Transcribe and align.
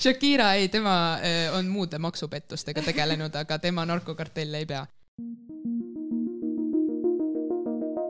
Shakira 0.00 0.54
ei, 0.54 0.68
tema 0.68 1.14
äh, 1.14 1.54
on 1.58 1.68
muude 1.68 1.98
maksupettustega 1.98 2.82
tegelenud, 2.82 3.34
aga 3.34 3.58
tema 3.58 3.86
narkokartelle 3.86 4.58
ei 4.58 4.66
pea. 4.66 4.86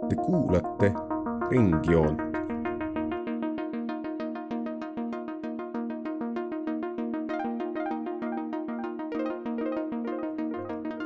Te 0.09 0.17
kuulate 0.17 0.93
Ringjoont. 1.51 2.35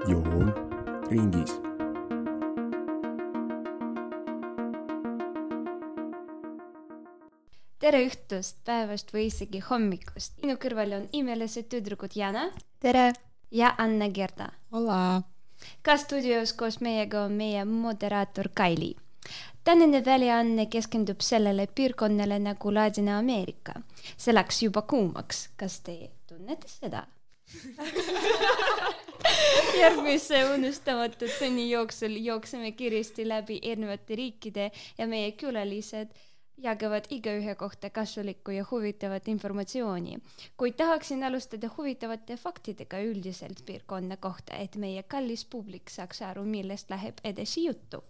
joon 0.09 0.55
ringis 1.11 1.68
tere 7.89 8.03
õhtust, 8.05 8.59
päevast 8.69 9.15
või 9.15 9.31
isegi 9.31 9.63
hommikust. 9.65 10.35
minu 10.43 10.59
kõrval 10.61 10.91
on 10.93 11.07
imelised 11.17 11.71
tüdrukud 11.73 12.13
Jana. 12.21 12.51
tere! 12.85 13.15
ja 13.51 13.71
Anna 13.79 14.11
Gerda. 14.13 14.51
Hola! 14.73 15.23
ka 15.83 15.97
stuudios 15.97 16.53
koos 16.53 16.83
meiega 16.85 17.23
on 17.25 17.33
meie 17.41 17.65
moderaator 17.65 18.51
Kaili. 18.53 18.95
tänane 19.65 20.05
väljaanne 20.05 20.67
keskendub 20.67 21.25
sellele 21.25 21.67
piirkonnale 21.67 22.39
nagu 22.39 22.75
Ladina-Ameerika. 22.75 23.81
see 24.19 24.35
läks 24.35 24.63
juba 24.63 24.83
kuumaks. 24.83 25.49
kas 25.57 25.81
te 25.81 26.11
tunnete 26.27 26.69
seda 26.69 27.07
järgmise 29.81 30.45
unustamatu 30.55 31.25
tunni 31.39 31.71
jooksul 31.71 32.21
jookseme 32.21 32.73
kiiresti 32.73 33.29
läbi 33.29 33.61
erinevate 33.63 34.15
riikide 34.15 34.71
ja 34.99 35.07
meie 35.07 35.33
külalised 35.33 36.09
jagavad 36.63 37.07
igaühe 37.11 37.55
kohta 37.55 37.91
kasulikku 37.91 38.51
ja 38.51 38.65
huvitavat 38.71 39.29
informatsiooni, 39.29 40.19
kuid 40.57 40.75
tahaksin 40.77 41.25
alustada 41.25 41.71
huvitavate 41.77 42.37
faktidega 42.37 43.01
üldiselt 43.01 43.63
piirkonna 43.67 44.17
kohta, 44.17 44.57
et 44.57 44.77
meie 44.77 45.03
kallis 45.03 45.45
publik 45.45 45.91
saaks 45.91 46.23
aru, 46.23 46.45
millest 46.45 46.91
läheb 46.91 47.21
edasi 47.25 47.65
juttu. 47.65 48.05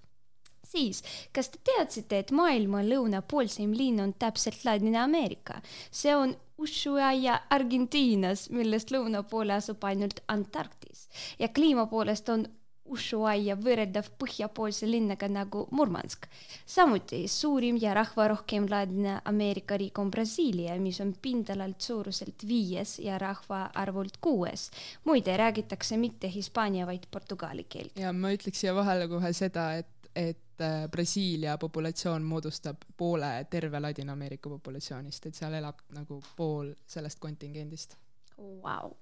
siis, 0.68 1.02
kas 1.32 1.48
te 1.48 1.58
teadsite, 1.64 2.18
et 2.18 2.30
maailma 2.30 2.82
lõunapoolseim 2.84 3.72
linn 3.76 4.00
on 4.00 4.12
täpselt 4.14 4.64
Ladina-Ameerika? 4.64 5.62
see 5.90 6.16
on 6.16 6.36
Ushuaia 6.58 7.40
Argentiinas, 7.50 8.48
millest 8.50 8.90
lõuna 8.90 9.22
poole 9.22 9.54
asub 9.54 9.84
ainult 9.84 10.20
Antarktis 10.28 11.08
ja 11.38 11.48
kliima 11.48 11.86
poolest 11.86 12.28
on 12.28 12.46
Ushuaia 12.88 13.56
võrreldav 13.58 14.08
põhjapoolse 14.20 14.86
linnaga 14.88 15.28
nagu 15.28 15.66
Murmansk. 15.70 16.26
samuti 16.66 17.28
suurim 17.28 17.76
ja 17.80 17.94
rahvarohkem 17.94 18.66
Ladina-Ameerika 18.70 19.76
riik 19.76 19.98
on 19.98 20.10
Brasiilia, 20.10 20.76
mis 20.80 21.00
on 21.00 21.14
pindalalt 21.22 21.80
suuruselt 21.80 22.46
viies 22.48 22.98
ja 22.98 23.18
rahvaarvult 23.18 24.16
kuues. 24.20 24.70
muide, 25.04 25.36
räägitakse 25.36 25.96
mitte 25.96 26.30
hispaania, 26.34 26.86
vaid 26.86 27.06
portugali 27.10 27.64
keelt. 27.64 27.98
ja 27.98 28.12
ma 28.12 28.32
ütleks 28.32 28.60
siia 28.60 28.74
vahele 28.74 29.08
kohe 29.08 29.32
seda, 29.32 29.72
et, 29.74 30.10
et 30.14 30.60
äh, 30.60 30.88
Brasiilia 30.90 31.58
populatsioon 31.58 32.22
moodustab 32.22 32.88
poole 32.96 33.46
terve 33.50 33.80
Ladina-Ameerika 33.80 34.48
populatsioonist, 34.48 35.26
et 35.26 35.34
seal 35.34 35.54
elab 35.60 35.84
nagu 35.94 36.22
pool 36.36 36.72
sellest 36.86 37.20
kontingendist 37.20 37.96
wow.. 38.38 38.92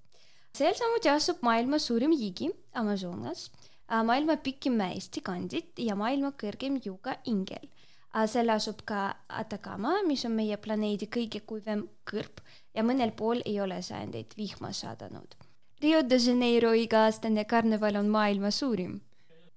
seal 0.56 0.74
samuti 0.74 1.08
asub 1.12 1.42
maailma 1.46 1.78
suurim 1.78 2.12
jigi, 2.16 2.50
Amazonas 2.74 3.50
maailma 3.88 4.36
pikim 4.36 4.76
mäest 4.80 5.14
gigandid 5.14 5.78
ja 5.78 5.96
maailma 5.96 6.32
kõrgem 6.38 6.80
juga 6.84 7.16
ingel. 7.24 7.68
Äh, 8.16 8.26
seal 8.30 8.50
asub 8.50 8.82
ka 8.88 9.16
Atacama, 9.28 10.00
mis 10.06 10.24
on 10.24 10.36
meie 10.38 10.56
planeedi 10.56 11.06
kõige 11.06 11.42
kuivem 11.46 11.86
kõrb 12.08 12.40
ja 12.74 12.82
mõnel 12.82 13.12
pool 13.16 13.42
ei 13.44 13.60
ole 13.60 13.82
sajandeid 13.82 14.36
vihma 14.36 14.72
saadanud. 14.72 15.36
Rio 15.82 16.00
de 16.02 16.16
Janeiro 16.16 16.72
iga-aastane 16.72 17.44
karneval 17.44 18.00
on 18.00 18.08
maailma 18.08 18.50
suurim. 18.50 19.00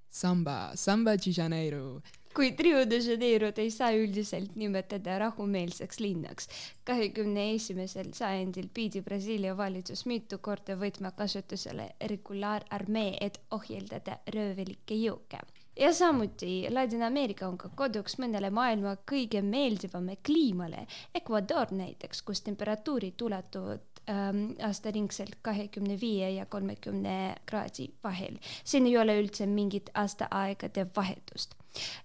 Samba, 0.10 0.72
Samba 0.76 1.16
de 1.16 1.32
Janeiro 1.32 2.02
kuid 2.36 2.60
Rio 2.60 2.84
de 2.90 3.00
Janeirot 3.02 3.58
ei 3.60 3.72
saa 3.74 3.92
üldiselt 3.98 4.56
nimetada 4.56 5.18
rahumeelseks 5.20 6.00
linnaks. 6.00 6.50
kahekümne 6.84 7.54
esimesel 7.54 8.14
sajandil 8.14 8.70
pidi 8.74 9.02
Brasiilia 9.02 9.58
valitsus 9.58 10.06
mitu 10.06 10.38
korda 10.38 10.76
võtma 10.78 11.12
kasutusele 11.12 11.90
regulaararmee, 12.12 13.18
et 13.22 13.40
ohjeldada 13.52 14.20
röövelikke 14.36 14.96
jõuke 14.96 15.42
ja 15.80 15.94
samuti 15.94 16.68
Ladina-Ameerika 16.70 17.48
on 17.48 17.58
ka 17.58 17.70
koduks 17.76 18.18
mõnele 18.20 18.50
maailma 18.54 18.98
kõige 19.10 19.42
meeldivame 19.42 20.18
kliimale. 20.26 20.86
Ecuador 21.16 21.72
näiteks, 21.72 22.22
kus 22.28 22.42
temperatuurid 22.46 23.22
ulatuvad 23.22 24.04
ähm, 24.10 24.44
aastaringselt 24.68 25.40
kahekümne 25.42 25.98
viie 26.02 26.32
ja 26.36 26.46
kolmekümne 26.46 27.36
kraadi 27.46 27.90
vahel. 28.04 28.38
siin 28.64 28.86
ei 28.86 28.98
ole 28.98 29.18
üldse 29.22 29.48
mingit 29.48 29.90
aastaaegade 29.94 30.88
vahetust 30.96 31.59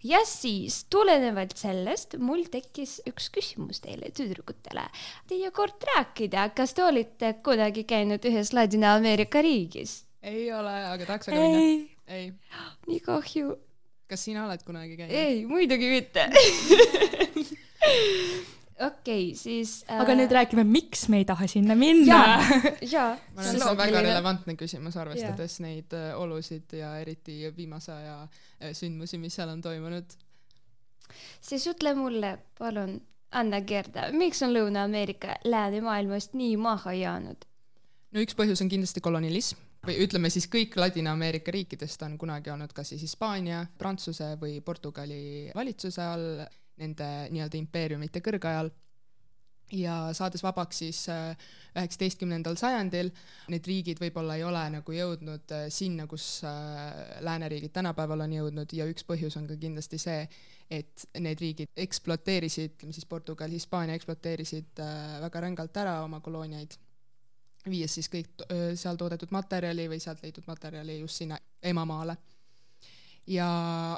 ja 0.04 0.20
siis 0.28 0.84
tulenevalt 0.92 1.56
sellest 1.58 2.16
mul 2.20 2.44
tekkis 2.52 3.00
üks 3.08 3.30
küsimus 3.34 3.80
teile, 3.84 4.10
tüdrukutele. 4.16 4.86
Teie 5.30 5.50
kord 5.54 5.84
rääkida, 5.94 6.48
kas 6.56 6.74
te 6.76 6.84
olete 6.84 7.34
kunagi 7.44 7.86
käinud 7.88 8.24
ühes 8.28 8.52
Ladina-Ameerika 8.56 9.42
riigis? 9.44 10.02
ei 10.24 10.48
ole, 10.52 10.72
aga 10.88 11.04
tahaks 11.04 11.28
väga 11.28 11.40
minna. 11.42 11.88
ei. 12.08 12.32
nii 12.88 13.00
kahju. 13.04 13.56
kas 14.08 14.24
sina 14.24 14.46
oled 14.46 14.64
kunagi 14.64 14.96
käinud? 14.96 15.16
ei, 15.16 15.44
muidugi 15.48 15.90
mitte 15.92 16.28
okei 18.80 19.28
okay,, 19.30 19.38
siis 19.38 19.84
äh.... 19.88 20.00
aga 20.02 20.16
nüüd 20.18 20.32
räägime, 20.34 20.64
miks 20.66 21.06
me 21.12 21.20
ei 21.22 21.28
taha 21.28 21.46
sinna 21.50 21.76
minna. 21.78 22.18
jaa. 22.82 23.14
ma 23.34 23.42
arvan, 23.42 23.60
see 23.60 23.70
on 23.70 23.78
väga 23.78 24.02
relevantne 24.06 24.56
küsimus, 24.58 24.98
arvestades 25.00 25.58
ja. 25.60 25.66
neid 25.66 25.96
äh, 25.96 26.10
olusid 26.18 26.76
ja 26.78 26.94
eriti 27.02 27.38
viimase 27.56 27.92
aja 27.94 28.20
äh, 28.24 28.72
sündmusi, 28.74 29.20
mis 29.22 29.36
seal 29.38 29.52
on 29.54 29.62
toimunud. 29.64 30.16
siis 31.40 31.66
ütle 31.70 31.94
mulle, 31.98 32.36
palun, 32.58 32.98
Anna 33.34 33.60
Gerda, 33.66 34.08
miks 34.14 34.42
on 34.46 34.54
Lõuna-Ameerika 34.54 35.40
läänemaailmast 35.44 36.34
nii 36.38 36.56
maha 36.56 36.96
jäänud? 36.98 37.46
no 38.14 38.22
üks 38.22 38.36
põhjus 38.38 38.62
on 38.62 38.70
kindlasti 38.72 39.02
kolonialism 39.04 39.62
või 39.84 39.98
ütleme 40.00 40.30
siis 40.32 40.46
kõik 40.50 40.76
Ladina-Ameerika 40.80 41.52
riikidest 41.54 42.02
on 42.06 42.18
kunagi 42.18 42.50
olnud 42.50 42.72
kas 42.74 42.94
siis 42.94 43.02
Hispaania, 43.04 43.64
Prantsuse 43.78 44.34
või 44.40 44.58
Portugali 44.64 45.50
valitsuse 45.54 46.02
all 46.02 46.44
nende 46.80 47.10
nii-öelda 47.34 47.60
impeeriumite 47.60 48.22
kõrgajal. 48.24 48.70
Ja 49.72 49.94
saades 50.12 50.42
vabaks 50.44 50.82
siis 50.82 50.98
äh, 51.08 51.32
üheksateistkümnendal 51.72 52.58
sajandil, 52.60 53.08
need 53.50 53.64
riigid 53.66 53.98
võib-olla 54.02 54.36
ei 54.36 54.44
ole 54.44 54.60
nagu 54.76 54.94
jõudnud 54.94 55.54
äh, 55.56 55.64
sinna, 55.72 56.04
kus 56.06 56.26
äh, 56.46 57.22
lääneriigid 57.24 57.72
tänapäeval 57.72 58.26
on 58.26 58.34
jõudnud. 58.36 58.74
Ja 58.76 58.86
üks 58.90 59.06
põhjus 59.08 59.38
on 59.40 59.48
ka 59.48 59.56
kindlasti 59.58 59.98
see, 59.98 60.28
et 60.70 61.06
need 61.18 61.40
riigid 61.40 61.72
ekspluateerisid, 61.86 62.76
ütleme 62.76 62.92
siis 62.94 63.08
Portugal, 63.08 63.56
Hispaania 63.56 63.96
ekspluateerisid 63.96 64.84
väga 65.24 65.42
rängalt 65.46 65.80
ära 65.80 65.96
oma 66.04 66.20
kolooniaid, 66.24 66.76
viies 67.64 67.96
siis 67.96 68.12
kõik 68.12 68.44
seal 68.76 69.00
toodetud 69.00 69.32
materjali 69.32 69.88
või 69.88 70.00
sealt 70.00 70.22
leitud 70.24 70.44
materjali 70.48 71.00
just 71.00 71.24
sinna 71.24 71.40
emamaale 71.64 72.16
ja, 73.30 73.46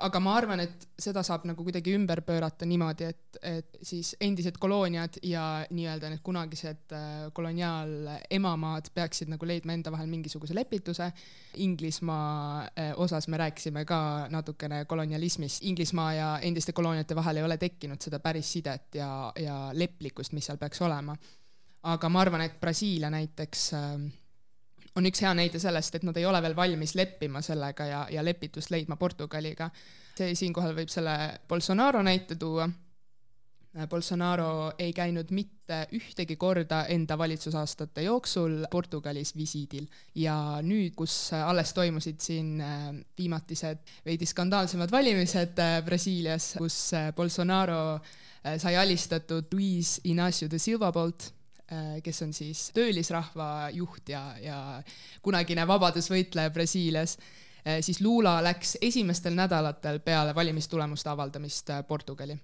aga 0.03 0.21
ma 0.23 0.35
arvan, 0.39 0.61
et 0.63 0.87
seda 1.01 1.23
saab 1.27 1.47
nagu 1.49 1.65
kuidagi 1.67 1.95
ümber 1.97 2.21
pöörata 2.27 2.67
niimoodi, 2.69 3.09
et, 3.11 3.39
et 3.43 3.79
siis 3.85 4.13
endised 4.23 4.59
kolooniad 4.63 5.19
ja 5.27 5.43
nii-öelda 5.75 6.11
need 6.13 6.23
kunagised 6.27 6.95
äh, 6.95 7.09
koloniaalemamaad 7.37 8.91
peaksid 8.95 9.31
nagu 9.33 9.49
leidma 9.49 9.75
enda 9.75 9.93
vahel 9.95 10.11
mingisuguse 10.11 10.55
lepituse. 10.55 11.11
Inglismaa 11.63 12.67
äh, 12.67 12.93
osas 13.03 13.29
me 13.29 13.41
rääkisime 13.43 13.85
ka 13.89 14.01
natukene 14.31 14.85
kolonialismist. 14.85 15.65
Inglismaa 15.67 16.13
ja 16.15 16.29
endiste 16.43 16.73
kolooniate 16.77 17.17
vahel 17.19 17.43
ei 17.43 17.49
ole 17.49 17.59
tekkinud 17.59 18.03
seda 18.03 18.21
päris 18.23 18.53
sidet 18.53 18.95
ja, 19.01 19.33
ja 19.43 19.59
leplikkust, 19.73 20.37
mis 20.37 20.47
seal 20.47 20.63
peaks 20.63 20.83
olema. 20.87 21.17
aga 21.87 22.09
ma 22.09 22.21
arvan, 22.21 22.41
et 22.43 22.61
Brasiilia 22.61 23.11
näiteks 23.11 23.72
äh, 23.75 23.91
on 24.97 25.07
üks 25.10 25.21
hea 25.25 25.34
näide 25.37 25.60
sellest, 25.63 25.98
et 25.98 26.07
nad 26.07 26.16
ei 26.16 26.27
ole 26.27 26.41
veel 26.45 26.57
valmis 26.57 26.97
leppima 26.97 27.43
sellega 27.45 27.87
ja, 27.91 28.01
ja 28.10 28.25
lepitust 28.25 28.72
leidma 28.72 28.97
Portugaliga. 28.97 29.71
see, 30.16 30.34
siinkohal 30.34 30.75
võib 30.77 30.91
selle 30.93 31.16
Bolsonaro 31.48 32.03
näite 32.03 32.39
tuua. 32.41 32.69
Bolsonaro 33.91 34.72
ei 34.81 34.95
käinud 34.97 35.28
mitte 35.37 35.83
ühtegi 35.93 36.39
korda 36.41 36.87
enda 36.89 37.19
valitsusaastate 37.19 38.07
jooksul 38.07 38.63
Portugalis 38.72 39.34
visiidil 39.37 39.84
ja 40.16 40.63
nüüd, 40.65 40.95
kus 40.97 41.13
alles 41.37 41.75
toimusid 41.77 42.22
siin 42.25 42.54
äh, 42.65 42.87
viimatised 43.19 43.84
veidi 44.07 44.25
skandaalsemad 44.27 44.93
valimised 44.93 45.60
äh, 45.60 45.83
Brasiilias, 45.84 46.54
kus 46.57 46.78
äh, 46.97 47.10
Bolsonaro 47.13 48.01
sai 48.47 48.77
alistatud 48.78 49.53
Luis 49.53 49.98
Inacio 50.04 50.48
de 50.48 50.59
Silva 50.63 50.93
poolt 50.95 51.33
kes 52.03 52.22
on 52.22 52.33
siis 52.33 52.71
töölisrahva 52.74 53.71
juht 53.74 54.09
ja, 54.09 54.21
ja 54.39 54.59
kunagine 55.22 55.65
vabadusvõitleja 55.66 56.51
Brasiilias, 56.54 57.16
äh, 57.66 57.80
siis 57.80 58.01
Lula 58.01 58.39
läks 58.45 58.77
esimestel 58.80 59.34
nädalatel 59.34 59.98
peale 60.01 60.34
valimistulemuste 60.34 61.10
avaldamist 61.10 61.71
äh, 61.74 61.83
Portugali. 61.86 62.39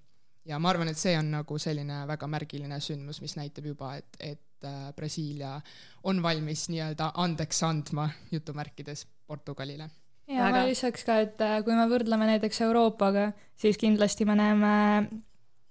Ja 0.45 0.59
ma 0.59 0.73
arvan, 0.73 0.89
et 0.91 0.99
see 0.99 1.15
on 1.15 1.29
nagu 1.31 1.57
selline 1.61 2.01
väga 2.07 2.27
märgiline 2.27 2.79
sündmus, 2.83 3.21
mis 3.23 3.37
näitab 3.39 3.67
juba, 3.69 3.93
et, 3.95 4.17
et 4.19 4.67
äh, 4.67 4.89
Brasiilia 4.95 5.55
on 6.03 6.19
valmis 6.23 6.67
nii-öelda 6.71 7.13
andeks 7.23 7.63
andma 7.63 8.09
jutumärkides 8.31 9.05
Portugalile. 9.27 9.89
ja 10.27 10.49
ma 10.51 10.65
lisaks 10.67 11.03
ka, 11.07 11.21
et 11.23 11.41
äh, 11.41 11.61
kui 11.63 11.75
me 11.75 11.87
võrdleme 11.87 12.27
näiteks 12.27 12.59
Euroopaga, 12.67 13.31
siis 13.55 13.79
kindlasti 13.79 14.27
me 14.27 14.35
näeme, 14.35 14.73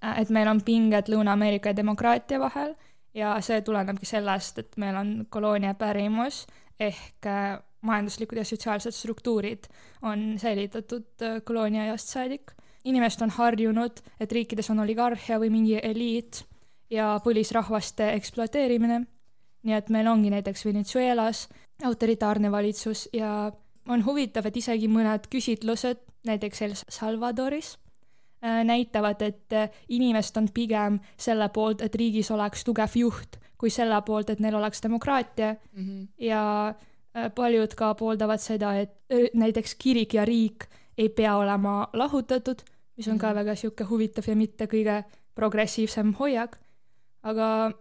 äh, 0.00 0.22
et 0.25 0.32
meil 0.32 0.48
on 0.48 0.64
pinged 0.64 1.12
Lõuna-Ameerika 1.12 1.72
ja 1.72 1.76
demokraatia 1.76 2.40
vahel 2.40 2.72
ja 3.14 3.35
see 3.41 3.61
tulenebki 3.61 4.06
sellest, 4.06 4.59
et 4.59 4.76
meil 4.76 4.97
on 4.97 5.26
koloonia 5.31 5.75
pärimus 5.75 6.47
ehk 6.81 7.29
majanduslikud 7.82 8.38
ja 8.38 8.44
sotsiaalsed 8.44 8.94
struktuurid 8.94 9.69
on 10.03 10.38
säilitatud 10.38 11.26
koloonia 11.44 11.82
ajast 11.82 12.09
saadik 12.09 12.55
inimesed 12.85 13.23
on 13.23 13.31
harjunud, 13.31 14.03
et 14.20 14.32
riikides 14.32 14.70
on 14.73 14.82
oligarhia 14.82 15.38
või 15.41 15.50
mingi 15.55 15.79
eliit 15.82 16.43
ja 16.91 17.14
põlisrahvaste 17.25 18.12
ekspluateerimine. 18.19 19.03
nii 19.62 19.75
et 19.75 19.91
meil 19.94 20.08
ongi 20.11 20.31
näiteks 20.31 20.65
Venezuelas 20.67 21.49
autoritaarne 21.87 22.50
valitsus 22.50 23.08
ja 23.12 23.53
on 23.88 24.05
huvitav, 24.05 24.47
et 24.47 24.56
isegi 24.56 24.88
mõned 24.88 25.29
küsitlused, 25.31 26.00
näiteks 26.26 26.62
El 26.62 26.75
Salvadoris, 26.75 27.76
äh, 27.76 27.81
näitavad, 28.43 29.23
et 29.23 29.53
äh, 29.53 29.71
inimesed 29.89 30.37
on 30.37 30.49
pigem 30.55 30.99
selle 31.17 31.49
poolt, 31.55 31.83
et 31.83 31.94
riigis 31.94 32.31
oleks 32.31 32.65
tugev 32.65 32.97
juht, 32.99 33.39
kui 33.59 33.71
selle 33.71 34.00
poolt, 34.06 34.31
et 34.31 34.41
neil 34.43 34.55
oleks 34.59 34.83
demokraatia 34.83 35.55
mm 35.55 35.85
-hmm. 35.85 36.06
ja 36.19 36.75
äh, 37.17 37.31
paljud 37.35 37.75
ka 37.75 37.94
pooldavad 37.94 38.41
seda, 38.41 38.75
et 38.75 38.91
näiteks 39.35 39.75
kirik 39.75 40.15
ja 40.15 40.25
riik 40.25 40.65
ei 40.99 41.09
pea 41.09 41.37
olema 41.37 41.89
lahutatud, 41.93 42.62
mis 42.97 43.09
on 43.09 43.19
ka 43.19 43.27
mhm. 43.27 43.37
väga 43.37 43.50
niisugune 43.50 43.89
huvitav 43.89 44.25
ja 44.27 44.37
mitte 44.37 44.67
kõige 44.67 45.05
progressiivsem 45.35 46.12
hoiak, 46.12 46.59
aga 47.23 47.73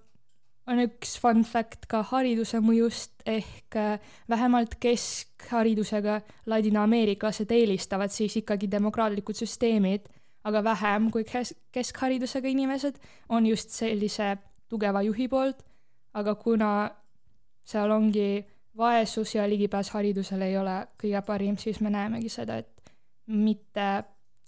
on 0.68 0.80
üks 0.80 1.18
fun 1.19 1.44
fact 1.44 1.88
ka 1.90 2.04
hariduse 2.12 2.60
mõjust 2.63 3.25
ehk 3.25 3.75
äh, 3.75 4.00
vähemalt 4.30 4.75
keskharidusega 4.80 6.22
Ladina-ameeriklased 6.46 7.52
eelistavad 7.52 8.13
siis 8.13 8.38
ikkagi 8.38 8.72
demokraatlikud 8.72 9.36
süsteemid, 9.36 10.08
aga 10.43 10.63
vähem 10.63 11.11
kui 11.11 11.25
kes-, 11.27 11.55
keskharidusega 11.71 12.47
inimesed 12.47 12.97
on 13.29 13.45
just 13.45 13.69
sellise 13.69 14.35
tugeva 14.69 15.01
juhi 15.05 15.27
poolt, 15.27 15.63
aga 16.13 16.35
kuna 16.35 16.71
seal 17.67 17.91
ongi 17.91 18.45
vaesus 18.77 19.35
ja 19.35 19.49
ligipääs 19.49 19.91
haridusele 19.95 20.47
ei 20.47 20.57
ole 20.57 20.77
kõige 21.01 21.21
parim, 21.27 21.57
siis 21.59 21.81
me 21.83 21.91
näemegi 21.93 22.29
seda, 22.31 22.57
et 22.61 22.93
mitte 23.27 23.88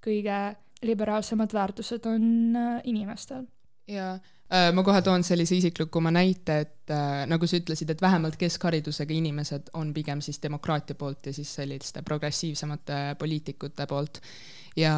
kõige 0.04 0.40
liberaalsemad 0.84 1.54
väärtused 1.54 2.06
on 2.10 2.24
äh, 2.56 2.82
inimestel. 2.84 3.46
jaa, 3.88 4.16
äh, 4.48 4.72
ma 4.74 4.84
kohe 4.84 5.02
toon 5.02 5.24
sellise 5.24 5.56
isiklikuma 5.60 6.12
näite, 6.12 6.60
et 6.66 6.92
äh, 6.92 7.24
nagu 7.28 7.48
sa 7.48 7.60
ütlesid, 7.60 7.92
et 7.92 8.02
vähemalt 8.02 8.40
keskharidusega 8.40 9.14
inimesed 9.14 9.72
on 9.80 9.94
pigem 9.94 10.22
siis 10.22 10.42
demokraatia 10.44 10.96
poolt 10.96 11.26
ja 11.26 11.34
siis 11.34 11.56
selliste 11.56 12.02
progressiivsemate 12.02 13.16
poliitikute 13.20 13.88
poolt 13.88 14.22
ja 14.76 14.94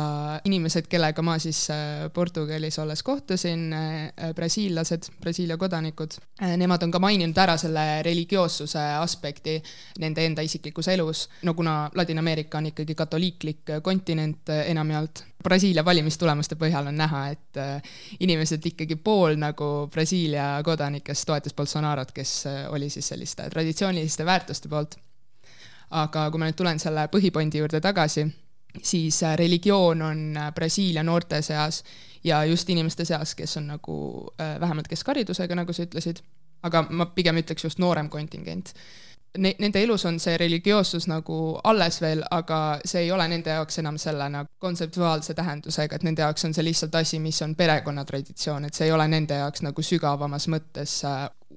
inimesed, 0.45 0.88
kellega 0.89 1.24
ma 1.25 1.36
siis 1.39 1.66
äh, 1.74 2.07
Portugalis 2.13 2.80
olles 2.80 3.04
kohtusin, 3.04 3.74
äh, 3.74 4.33
brasiillased, 4.36 5.10
Brasiilia 5.22 5.57
kodanikud, 5.57 6.16
äh, 6.42 6.56
nemad 6.57 6.83
on 6.83 6.92
ka 6.92 7.00
maininud 7.04 7.38
ära 7.38 7.57
selle 7.60 8.01
religioossuse 8.06 8.83
aspekti 9.01 9.57
nende 10.00 10.25
enda 10.25 10.45
isiklikus 10.45 10.88
elus. 10.88 11.30
no 11.44 11.54
kuna 11.54 11.89
Ladina-Ameerika 11.95 12.57
on 12.57 12.72
ikkagi 12.72 12.95
katoliiklik 12.95 13.75
kontinent 13.83 14.50
enamjaolt, 14.66 15.24
Brasiilia 15.44 15.86
valimistulemuste 15.86 16.56
põhjal 16.56 16.88
on 16.89 16.95
näha, 16.98 17.28
et 17.30 17.60
inimesed 18.19 18.63
ikkagi 18.66 18.95
pool 18.95 19.36
nagu 19.38 19.89
Brasiilia 19.94 20.63
kodanikest 20.66 21.28
toetas 21.28 21.54
Bolsonaro't, 21.54 22.16
kes 22.16 22.31
oli 22.74 22.89
siis 22.89 23.07
selliste 23.07 23.50
traditsiooniliste 23.50 24.25
väärtuste 24.25 24.69
poolt. 24.69 24.95
aga 25.92 26.31
kui 26.31 26.39
ma 26.39 26.48
nüüd 26.50 26.57
tulen 26.57 26.80
selle 26.81 27.06
põhipointi 27.13 27.62
juurde 27.62 27.80
tagasi 27.81 28.25
siis 28.81 29.24
äh, 29.24 29.38
religioon 29.38 30.01
on 30.01 30.38
äh, 30.38 30.54
Brasiilia 30.54 31.04
noorte 31.04 31.42
seas 31.42 31.83
ja 32.24 32.44
just 32.45 32.69
inimeste 32.69 33.06
seas, 33.06 33.36
kes 33.36 33.57
on 33.57 33.68
nagu 33.68 34.27
äh, 34.42 34.60
vähemalt 34.60 34.88
keskharidusega, 34.88 35.56
nagu 35.56 35.74
sa 35.74 35.83
ütlesid, 35.83 36.22
aga 36.63 36.86
ma 36.89 37.06
pigem 37.06 37.38
ütleks 37.38 37.63
just 37.63 37.80
noorem 37.80 38.10
kontingent. 38.10 38.74
Ne-, 39.38 39.56
nende 39.60 39.81
elus 39.83 40.06
on 40.06 40.19
see 40.19 40.38
religioossus 40.38 41.10
nagu 41.12 41.60
alles 41.63 42.00
veel, 42.01 42.24
aga 42.31 42.80
see 42.86 43.04
ei 43.04 43.12
ole 43.12 43.27
nende 43.27 43.51
jaoks 43.51 43.81
enam 43.83 43.98
selle 44.00 44.30
nagu 44.31 44.50
kontseptuaalse 44.60 45.33
tähendusega, 45.36 45.95
et 45.95 46.04
nende 46.07 46.24
jaoks 46.24 46.45
on 46.48 46.54
see 46.56 46.63
lihtsalt 46.63 46.95
asi, 46.95 47.19
mis 47.19 47.42
on 47.42 47.56
perekonnatraditsioon, 47.56 48.66
et 48.66 48.74
see 48.74 48.88
ei 48.88 48.95
ole 48.95 49.07
nende 49.12 49.42
jaoks 49.42 49.66
nagu 49.68 49.83
sügavamas 49.83 50.48
mõttes 50.48 51.01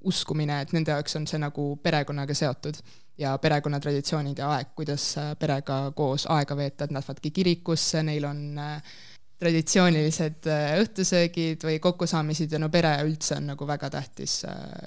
uskumine, 0.03 0.61
et 0.63 0.75
nende 0.75 0.91
jaoks 0.91 1.17
on 1.17 1.27
see 1.31 1.39
nagu 1.39 1.71
perekonnaga 1.83 2.35
seotud 2.35 2.83
ja 3.19 3.35
perekonnatraditsioonid 3.39 4.39
ja 4.39 4.53
aeg, 4.55 4.73
kuidas 4.79 5.11
äh, 5.19 5.33
perega 5.39 5.81
koos 5.97 6.27
aega 6.31 6.57
veeta, 6.57 6.87
et 6.87 6.95
nad 6.95 7.03
lähevadki 7.03 7.33
kirikusse, 7.35 8.03
neil 8.07 8.27
on 8.29 8.43
äh, 8.63 8.93
traditsioonilised 9.39 10.47
äh, 10.51 10.69
õhtusöögid 10.83 11.67
või 11.67 11.79
kokkusaamised 11.83 12.55
ja 12.55 12.63
no 12.63 12.71
pere 12.75 12.95
üldse 13.07 13.39
on 13.39 13.51
nagu 13.53 13.67
väga 13.67 13.91
tähtis 13.95 14.41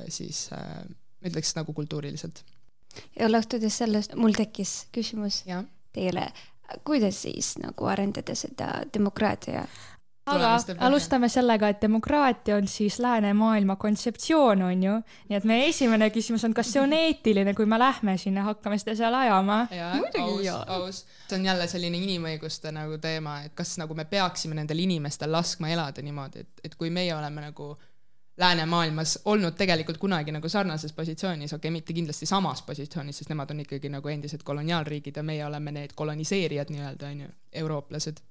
siis 0.09 0.47
ma 0.51 1.29
ütleks 1.29 1.53
nagu 1.55 1.73
kultuuriliselt. 1.73 2.43
ja 3.19 3.31
lähtudes 3.31 3.77
sellest, 3.83 4.15
mul 4.15 4.35
tekkis 4.37 4.87
küsimus 4.95 5.43
ja. 5.45 5.63
teile, 5.93 6.29
kuidas 6.87 7.21
siis 7.27 7.55
nagu 7.59 7.87
arendada 7.91 8.35
seda 8.35 8.83
demokraatia 8.93 9.65
aga 10.35 10.51
alustame 10.87 11.29
sellega, 11.31 11.69
et 11.71 11.81
demokraatia 11.81 12.55
on 12.57 12.67
siis 12.67 12.99
läänemaailma 13.03 13.75
kontseptsioon, 13.81 14.61
on 14.67 14.83
ju. 14.83 14.95
nii 15.29 15.37
et 15.37 15.47
meie 15.49 15.67
esimene 15.69 16.09
küsimus 16.13 16.45
on, 16.47 16.55
kas 16.57 16.71
see 16.73 16.81
on 16.81 16.93
eetiline, 16.97 17.53
kui 17.57 17.65
me 17.69 17.79
lähme 17.79 18.17
sinna, 18.21 18.45
hakkame 18.49 18.79
seda 18.81 18.95
seal 18.99 19.19
ajama? 19.21 19.61
muidugi 19.97 20.47
jaa. 20.47 20.63
aus, 20.77 21.05
see 21.27 21.39
on 21.39 21.45
jälle 21.51 21.67
selline 21.67 22.01
inimõiguste 22.01 22.73
nagu 22.75 22.97
teema, 23.01 23.41
et 23.45 23.55
kas 23.57 23.77
nagu 23.81 23.97
me 23.97 24.05
peaksime 24.09 24.57
nendel 24.57 24.83
inimestel 24.83 25.31
laskma 25.31 25.71
elada 25.73 26.03
niimoodi, 26.05 26.45
et, 26.45 26.67
et 26.69 26.75
kui 26.75 26.89
meie 26.93 27.15
oleme 27.15 27.49
nagu 27.49 27.73
läänemaailmas 28.41 29.19
olnud 29.25 29.53
tegelikult 29.57 29.97
kunagi 29.97 30.31
nagu 30.31 30.49
sarnases 30.49 30.93
positsioonis, 30.93 31.53
okei 31.53 31.69
okay,, 31.69 31.71
mitte 31.71 31.93
kindlasti 31.93 32.25
samas 32.25 32.61
positsioonis, 32.61 33.17
sest 33.21 33.29
nemad 33.29 33.51
on 33.51 33.59
ikkagi 33.65 33.91
nagu 33.91 34.09
endised 34.09 34.43
koloniaalriigid 34.43 35.17
ja 35.19 35.23
meie 35.23 35.45
oleme 35.45 35.71
need 35.75 35.95
koloniseerijad 35.95 36.71
nii-öelda, 36.73 37.07
on 37.07 37.21
ju, 37.25 37.31
eurooplased 37.63 38.23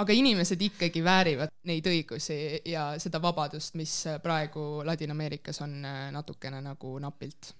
aga 0.00 0.14
inimesed 0.16 0.60
ikkagi 0.68 1.02
väärivad 1.04 1.52
neid 1.68 1.88
õigusi 1.88 2.36
ja 2.68 2.92
seda 3.02 3.20
vabadust, 3.22 3.76
mis 3.78 3.92
praegu 4.22 4.82
Ladina-Ameerikas 4.86 5.60
on 5.64 5.82
äh, 5.84 6.06
natukene 6.14 6.62
nagu 6.64 6.94
napilt. 7.02 7.52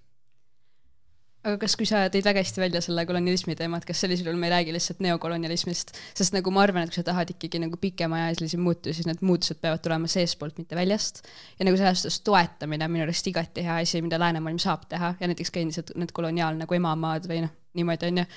aga 1.43 1.57
kas, 1.59 1.75
kui 1.75 1.85
sa 1.85 2.05
tõid 2.07 2.23
väga 2.23 2.39
hästi 2.39 2.61
välja 2.63 2.81
selle 2.81 3.03
kolonialismi 3.05 3.55
teema, 3.59 3.77
et 3.77 3.85
kas 3.85 3.99
sellisel 3.99 4.29
juhul 4.29 4.39
me 4.39 4.47
ei 4.47 4.53
räägi 4.53 4.73
lihtsalt 4.73 5.01
neokolonialismist, 5.03 5.91
sest 6.15 6.35
nagu 6.35 6.53
ma 6.55 6.63
arvan, 6.63 6.87
et 6.87 6.93
kui 6.93 7.01
sa 7.01 7.05
tahad 7.09 7.33
ikkagi 7.35 7.59
nagu 7.59 7.77
pikemaajalisi 7.81 8.57
muutusi, 8.57 9.01
siis 9.01 9.09
need 9.09 9.25
muutused 9.27 9.59
peavad 9.61 9.83
tulema 9.83 10.07
seestpoolt, 10.07 10.57
mitte 10.57 10.79
väljast. 10.79 11.21
ja 11.59 11.67
nagu 11.67 11.77
selles 11.77 12.01
suhtes 12.01 12.21
toetamine 12.23 12.87
on 12.87 12.95
minu 12.95 13.05
arust 13.05 13.27
igati 13.27 13.65
hea 13.67 13.81
asi, 13.83 14.01
mida 14.01 14.19
läänemaailm 14.23 14.61
saab 14.63 14.87
teha 14.89 15.13
ja 15.19 15.29
näiteks 15.29 15.51
ka 15.51 15.61
endised 15.61 15.91
need 15.99 16.15
koloniaal 16.15 16.57
nagu 16.57 16.79
emamaad 16.79 17.27
või 17.29 17.43
noh, 17.45 17.51
niimoodi 17.77 18.09
on 18.09 18.23
ju. 18.23 18.29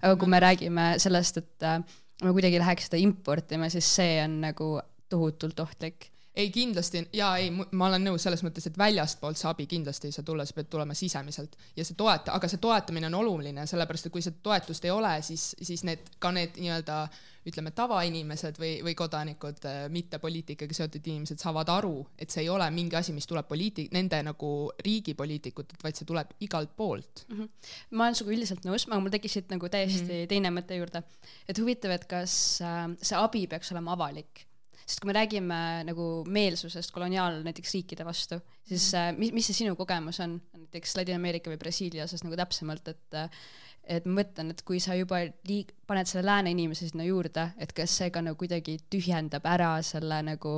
aga 0.00 0.16
kui 0.16 0.32
me 0.32 0.40
räägime 0.42 0.94
sellest, 1.04 1.44
et 1.44 1.68
äh, 1.68 1.84
me 2.22 2.32
kuidagi 2.32 2.60
läheks 2.62 2.88
seda 2.88 3.00
importima, 3.02 3.70
siis 3.72 3.88
see 3.96 4.18
on 4.22 4.40
nagu 4.44 4.68
tohutult 5.10 5.60
ohtlik 5.60 6.10
ei, 6.34 6.50
kindlasti 6.50 7.04
jaa, 7.14 7.36
ei, 7.38 7.50
ma 7.50 7.88
olen 7.88 8.08
nõus 8.08 8.24
selles 8.26 8.42
mõttes, 8.42 8.66
et 8.66 8.78
väljastpoolt 8.78 9.38
see 9.38 9.50
abi 9.50 9.66
kindlasti 9.70 10.10
ei 10.10 10.16
saa 10.16 10.26
tulla, 10.26 10.46
sa 10.46 10.56
pead 10.56 10.70
tulema 10.70 10.96
sisemiselt 10.98 11.54
ja 11.76 11.84
see 11.86 11.96
toeta-, 11.98 12.34
aga 12.34 12.50
see 12.50 12.62
toetamine 12.62 13.06
on 13.10 13.20
oluline, 13.20 13.66
sellepärast 13.70 14.08
et 14.08 14.14
kui 14.14 14.24
seda 14.24 14.40
toetust 14.42 14.84
ei 14.84 14.90
ole, 14.90 15.14
siis, 15.22 15.52
siis 15.62 15.84
need, 15.86 16.10
ka 16.18 16.32
need 16.34 16.58
nii-öelda 16.58 16.98
ütleme, 17.44 17.70
tavainimesed 17.76 18.56
või, 18.58 18.72
või 18.86 18.94
kodanikud, 18.98 19.60
äh, 19.68 19.82
mitte 19.92 20.18
poliitikaga 20.18 20.74
seotud 20.74 21.06
inimesed 21.12 21.42
saavad 21.42 21.70
aru, 21.70 21.98
et 22.18 22.32
see 22.32 22.46
ei 22.46 22.48
ole 22.50 22.66
mingi 22.74 22.96
asi, 22.98 23.14
mis 23.14 23.28
tuleb 23.30 23.46
poliiti-, 23.50 23.86
nende 23.94 24.22
nagu 24.26 24.50
riigi 24.84 25.14
poliitikutelt, 25.18 25.84
vaid 25.84 26.00
see 26.00 26.08
tuleb 26.08 26.32
igalt 26.46 26.72
poolt 26.74 27.26
mm. 27.28 27.36
-hmm. 27.36 27.76
ma 27.94 28.08
olen 28.08 28.18
sinuga 28.18 28.34
üldiselt 28.34 28.66
nõus, 28.66 28.88
aga 28.88 28.98
mul 28.98 29.14
tekkis 29.14 29.38
siit 29.38 29.54
nagu 29.54 29.68
täiesti 29.68 30.08
mm 30.08 30.16
-hmm. 30.16 30.32
teine 30.32 30.50
mõte 30.56 30.80
juurde, 30.80 31.04
et 31.46 31.62
huvitav, 31.62 31.94
et 31.94 32.08
kas 32.10 32.58
äh, 32.64 32.88
see 33.02 33.20
abi 33.20 33.46
peaks 33.46 33.70
olema 33.76 33.94
avalik 33.94 34.48
sest 34.84 35.00
kui 35.00 35.08
me 35.08 35.16
räägime 35.16 35.58
nagu 35.88 36.06
meelsusest 36.28 36.92
koloniaal 36.92 37.40
näiteks 37.46 37.74
riikide 37.78 38.04
vastu, 38.04 38.38
siis 38.68 38.90
mhm. 38.92 39.14
äh, 39.14 39.18
mis, 39.18 39.32
mis 39.32 39.50
see 39.50 39.62
sinu 39.62 39.76
kogemus 39.76 40.20
on 40.24 40.38
näiteks 40.58 40.96
Ladina-Ameerika 40.98 41.52
või 41.52 41.60
Brasiilia 41.60 42.04
osas 42.04 42.24
nagu 42.26 42.36
täpsemalt, 42.38 42.90
et 42.92 43.20
äh, 43.20 43.44
et 43.84 44.06
ma 44.08 44.22
mõtlen, 44.22 44.48
et 44.54 44.62
kui 44.64 44.78
sa 44.80 44.94
juba 44.96 45.18
liig-, 45.48 45.74
paned 45.88 46.08
selle 46.08 46.24
lääne 46.24 46.54
inimese 46.54 46.88
sinna 46.88 47.04
juurde, 47.04 47.50
et 47.60 47.72
kas 47.76 47.92
see 48.00 48.12
ka 48.12 48.22
nagu 48.24 48.38
kuidagi 48.40 48.78
tühjendab 48.92 49.44
ära 49.48 49.74
selle 49.84 50.22
nagu 50.24 50.52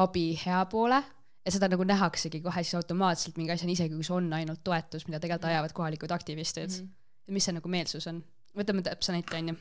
abi 0.00 0.30
hea 0.40 0.62
poole, 0.72 1.02
et 1.44 1.52
seda 1.52 1.68
nagu 1.68 1.84
nähaksegi 1.84 2.40
kohe 2.44 2.62
siis 2.64 2.78
automaatselt 2.78 3.36
mingi 3.36 3.52
asjana, 3.52 3.74
isegi 3.74 3.98
kui 3.98 4.06
see 4.06 4.16
on 4.16 4.30
ainult 4.38 4.62
toetus, 4.64 5.04
mida 5.08 5.20
tegelikult 5.20 5.48
mhm. 5.48 5.56
ajavad 5.56 5.76
kohalikud 5.76 6.16
aktivistid 6.16 6.70
mm. 6.70 6.86
-hmm. 6.86 7.28
et 7.28 7.36
mis 7.36 7.44
see 7.44 7.58
nagu 7.58 7.68
meelsus 7.68 8.08
on? 8.08 8.24
võtame 8.56 8.84
täpse 8.84 9.12
näite, 9.12 9.36
onju. 9.36 9.56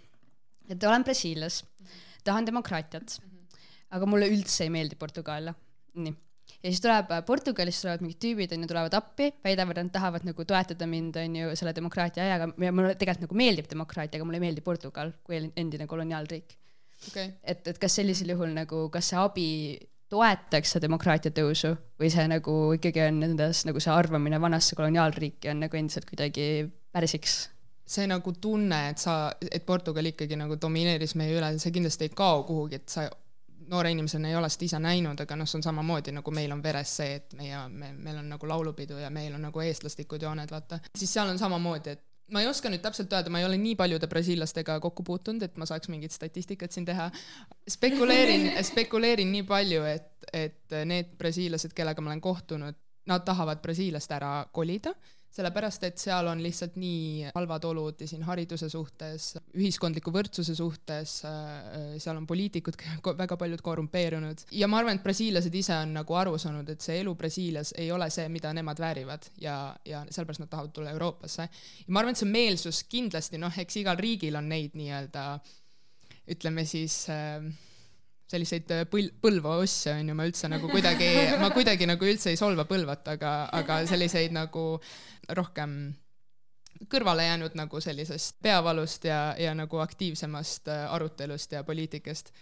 et 0.69 0.83
olen 0.83 1.03
Brasiilias, 1.03 1.63
tahan 2.23 2.45
demokraatiat 2.45 3.19
mm, 3.19 3.27
-hmm 3.27 3.40
aga 3.91 4.09
mulle 4.09 4.29
üldse 4.31 4.65
ei 4.65 4.73
meeldi 4.73 4.99
Portugal, 4.99 5.51
nii. 5.99 6.13
Ja 6.61 6.69
siis 6.69 6.81
tuleb 6.83 7.09
äh, 7.13 7.21
Portugalist 7.25 7.81
tulevad 7.81 8.03
mingid 8.03 8.19
tüübid 8.21 8.51
onju, 8.53 8.67
tulevad 8.69 8.95
appi, 8.97 9.29
väidavad, 9.45 9.77
et 9.79 9.87
nad 9.87 9.93
tahavad 9.93 10.25
nagu 10.27 10.43
toetada 10.45 10.87
mind 10.89 11.15
onju 11.17 11.53
selle 11.57 11.71
demokraatia 11.73 12.25
ajaga. 12.25 12.49
Ja 12.61 12.73
mulle 12.75 12.95
tegelikult 12.99 13.25
nagu 13.25 13.37
meeldib 13.39 13.69
demokraatia, 13.71 14.19
aga 14.19 14.27
mulle 14.27 14.41
ei 14.41 14.45
meeldi 14.45 14.63
Portugal 14.65 15.13
kui 15.25 15.39
endine 15.39 15.87
koloniaalriik. 15.89 16.57
Okay.. 17.07 17.31
et, 17.41 17.65
et 17.65 17.79
kas 17.81 17.95
sellisel 17.97 18.29
juhul 18.29 18.51
nagu, 18.53 18.83
kas 18.93 19.07
see 19.09 19.17
abi 19.17 19.47
toetaks 20.11 20.75
seda 20.75 20.85
demokraatia 20.85 21.31
tõusu 21.33 21.71
või 21.99 22.11
see 22.13 22.27
nagu 22.29 22.53
ikkagi 22.75 23.01
on 23.07 23.21
nendes 23.23 23.63
nagu 23.65 23.81
see 23.81 23.93
arvamine 23.93 24.37
vanasse 24.43 24.77
koloniaalriiki 24.77 25.49
on 25.49 25.63
nagu 25.63 25.79
endiselt 25.79 26.05
kuidagi 26.09 26.67
pärsiks? 26.93 27.39
see 27.91 28.05
nagu 28.07 28.31
tunne, 28.39 28.77
et 28.91 29.01
sa, 29.01 29.33
et 29.51 29.65
Portugal 29.67 30.05
ikkagi 30.07 30.37
nagu 30.39 30.55
domineeris 30.61 31.15
meie 31.19 31.33
üle, 31.35 31.49
see 31.59 31.73
kindlasti 31.75 32.07
ei 32.07 32.13
kao 32.15 32.45
kuhugi, 32.47 32.77
et 32.79 32.93
sa 32.93 33.09
noore 33.67 33.91
inimesena 33.91 34.29
ei 34.29 34.35
ole 34.35 34.49
seda 34.49 34.65
ise 34.65 34.79
näinud, 34.81 35.19
aga 35.23 35.35
noh, 35.39 35.49
see 35.49 35.59
on 35.59 35.65
samamoodi 35.65 36.13
nagu 36.15 36.33
meil 36.35 36.51
on 36.55 36.63
veres 36.63 36.95
see, 37.01 37.17
et 37.19 37.35
meie, 37.39 37.57
me, 37.69 37.91
meil 37.93 38.21
on 38.21 38.31
nagu 38.35 38.47
laulupidu 38.47 38.97
ja 39.01 39.09
meil 39.13 39.35
on 39.37 39.45
nagu 39.47 39.63
eestlaslikud 39.63 40.23
jooned, 40.23 40.51
vaata. 40.51 40.79
siis 40.97 41.13
seal 41.13 41.29
on 41.29 41.39
samamoodi, 41.39 41.95
et 41.95 42.03
ma 42.31 42.41
ei 42.43 42.47
oska 42.47 42.71
nüüd 42.71 42.83
täpselt 42.83 43.13
öelda, 43.13 43.31
ma 43.33 43.41
ei 43.41 43.47
ole 43.47 43.57
nii 43.61 43.75
paljude 43.79 44.07
brasiillastega 44.11 44.79
kokku 44.83 45.03
puutunud, 45.07 45.43
et 45.45 45.57
ma 45.59 45.67
saaks 45.69 45.91
mingit 45.91 46.15
statistikat 46.15 46.71
siin 46.71 46.87
teha. 46.87 47.09
spekuleerin 47.69 48.51
spekuleerin 48.71 49.31
nii 49.31 49.43
palju, 49.47 49.83
et, 49.89 50.11
et 50.33 50.77
need 50.85 51.15
brasiillased, 51.19 51.75
kellega 51.75 52.01
ma 52.01 52.13
olen 52.13 52.23
kohtunud, 52.23 52.79
nad 53.09 53.25
tahavad 53.25 53.61
Brasiiliast 53.61 54.11
ära 54.13 54.45
kolida 54.53 54.93
sellepärast 55.31 55.85
et 55.87 56.01
seal 56.01 56.27
on 56.27 56.41
lihtsalt 56.43 56.75
nii 56.81 57.31
halvad 57.35 57.65
olud 57.69 58.03
siin 58.07 58.23
hariduse 58.27 58.67
suhtes, 58.71 59.31
ühiskondliku 59.55 60.11
võrdsuse 60.13 60.55
suhtes, 60.57 61.15
äh, 61.27 61.95
seal 62.01 62.19
on 62.19 62.27
poliitikud 62.27 62.77
väga 63.23 63.37
paljud 63.39 63.63
korrumpeerunud 63.63 64.45
ja 64.57 64.69
ma 64.71 64.81
arvan, 64.81 64.99
et 64.99 65.05
brasiillased 65.05 65.55
ise 65.55 65.75
on 65.77 65.95
nagu 66.01 66.19
aru 66.19 66.35
saanud, 66.41 66.69
et 66.69 66.83
see 66.83 66.99
elu 67.01 67.15
Brasiilias 67.15 67.73
ei 67.79 67.91
ole 67.95 68.09
see, 68.13 68.27
mida 68.33 68.51
nemad 68.55 68.79
väärivad 68.81 69.31
ja, 69.41 69.57
ja 69.87 70.03
sellepärast 70.09 70.43
nad 70.43 70.51
tahavad 70.51 70.75
tulla 70.75 70.91
Euroopasse. 70.95 71.47
ja 71.85 71.89
ma 71.95 72.03
arvan, 72.03 72.15
et 72.15 72.21
see 72.23 72.31
meelsus 72.31 72.83
kindlasti 72.91 73.39
noh, 73.41 73.55
eks 73.63 73.81
igal 73.83 73.99
riigil 73.99 74.35
on 74.39 74.51
neid 74.51 74.75
nii-öelda 74.79 75.25
ütleme 76.31 76.65
siis 76.67 77.05
äh, 77.11 77.39
selliseid 78.31 78.71
äh, 78.75 78.85
põl-, 78.89 79.11
Põlva 79.21 79.57
osse 79.61 79.93
on 79.95 80.11
ju, 80.11 80.17
ma 80.17 80.27
üldse 80.29 80.49
nagu 80.51 80.69
kuidagi, 80.71 81.09
ma 81.41 81.51
kuidagi 81.53 81.89
nagu 81.89 82.07
üldse 82.07 82.31
ei 82.33 82.39
solva 82.39 82.65
Põlvat, 82.69 83.11
aga, 83.15 83.33
aga 83.57 83.81
selliseid 83.89 84.35
nagu 84.35 84.65
rohkem 85.37 85.81
kõrvale 86.91 87.27
jäänud 87.27 87.53
nagu 87.57 87.81
sellisest 87.83 88.39
peavalust 88.41 89.05
ja, 89.05 89.35
ja 89.37 89.53
nagu 89.57 89.83
aktiivsemast 89.83 90.71
äh, 90.71 90.87
arutelust 90.93 91.51
ja 91.51 91.63
poliitikast. 91.63 92.33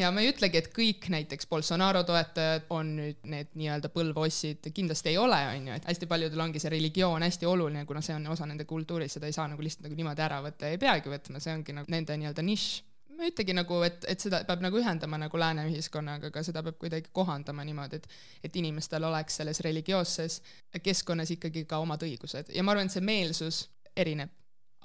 ja 0.00 0.10
ma 0.10 0.22
ei 0.22 0.30
ütlegi, 0.32 0.60
et 0.60 0.68
kõik 0.74 1.08
näiteks 1.12 1.48
Bolsonaro 1.48 2.02
toetajad 2.08 2.68
on 2.72 2.94
nüüd 2.96 3.24
need 3.28 3.50
nii-öelda 3.58 3.90
põlveossid, 3.92 4.70
kindlasti 4.74 5.12
ei 5.12 5.18
ole, 5.20 5.40
on 5.54 5.66
ju, 5.68 5.78
et 5.80 5.88
hästi 5.88 6.08
paljudel 6.10 6.44
ongi 6.46 6.62
see 6.62 6.72
religioon 6.72 7.24
hästi 7.26 7.48
oluline, 7.48 7.84
kuna 7.88 8.02
see 8.04 8.16
on 8.16 8.28
osa 8.32 8.48
nende 8.48 8.64
kultuurist, 8.68 9.18
seda 9.18 9.28
ei 9.28 9.36
saa 9.36 9.48
nagu 9.50 9.64
lihtsalt 9.64 9.88
nagu 9.88 9.98
niimoodi 9.98 10.24
ära 10.28 10.40
võtta 10.44 10.68
ja 10.68 10.76
ei 10.76 10.80
peagi 10.80 11.12
võtma, 11.12 11.42
see 11.42 11.56
ongi 11.56 11.76
nagu 11.76 11.92
nende 11.92 12.16
nii-öelda 12.20 12.46
nišš 12.46 12.89
ma 13.20 13.28
ei 13.28 13.32
ütlegi 13.34 13.52
nagu, 13.52 13.82
et, 13.84 14.04
et 14.08 14.22
seda 14.22 14.40
peab 14.48 14.62
nagu 14.64 14.78
ühendama 14.80 15.18
nagu 15.20 15.38
lääne 15.40 15.66
ühiskonnaga, 15.68 16.30
aga 16.32 16.42
seda 16.46 16.62
peab 16.64 16.78
kuidagi 16.80 17.12
kohandama 17.12 17.64
niimoodi, 17.68 18.00
et 18.00 18.08
et 18.48 18.56
inimestel 18.56 19.04
oleks 19.04 19.36
selles 19.42 19.60
religioosses 19.66 20.40
keskkonnas 20.82 21.34
ikkagi 21.36 21.66
ka 21.68 21.82
omad 21.84 22.02
õigused. 22.06 22.54
Ja 22.54 22.64
ma 22.64 22.72
arvan, 22.72 22.88
et 22.88 22.96
see 22.96 23.04
meelsus 23.04 23.66
erineb, 23.96 24.32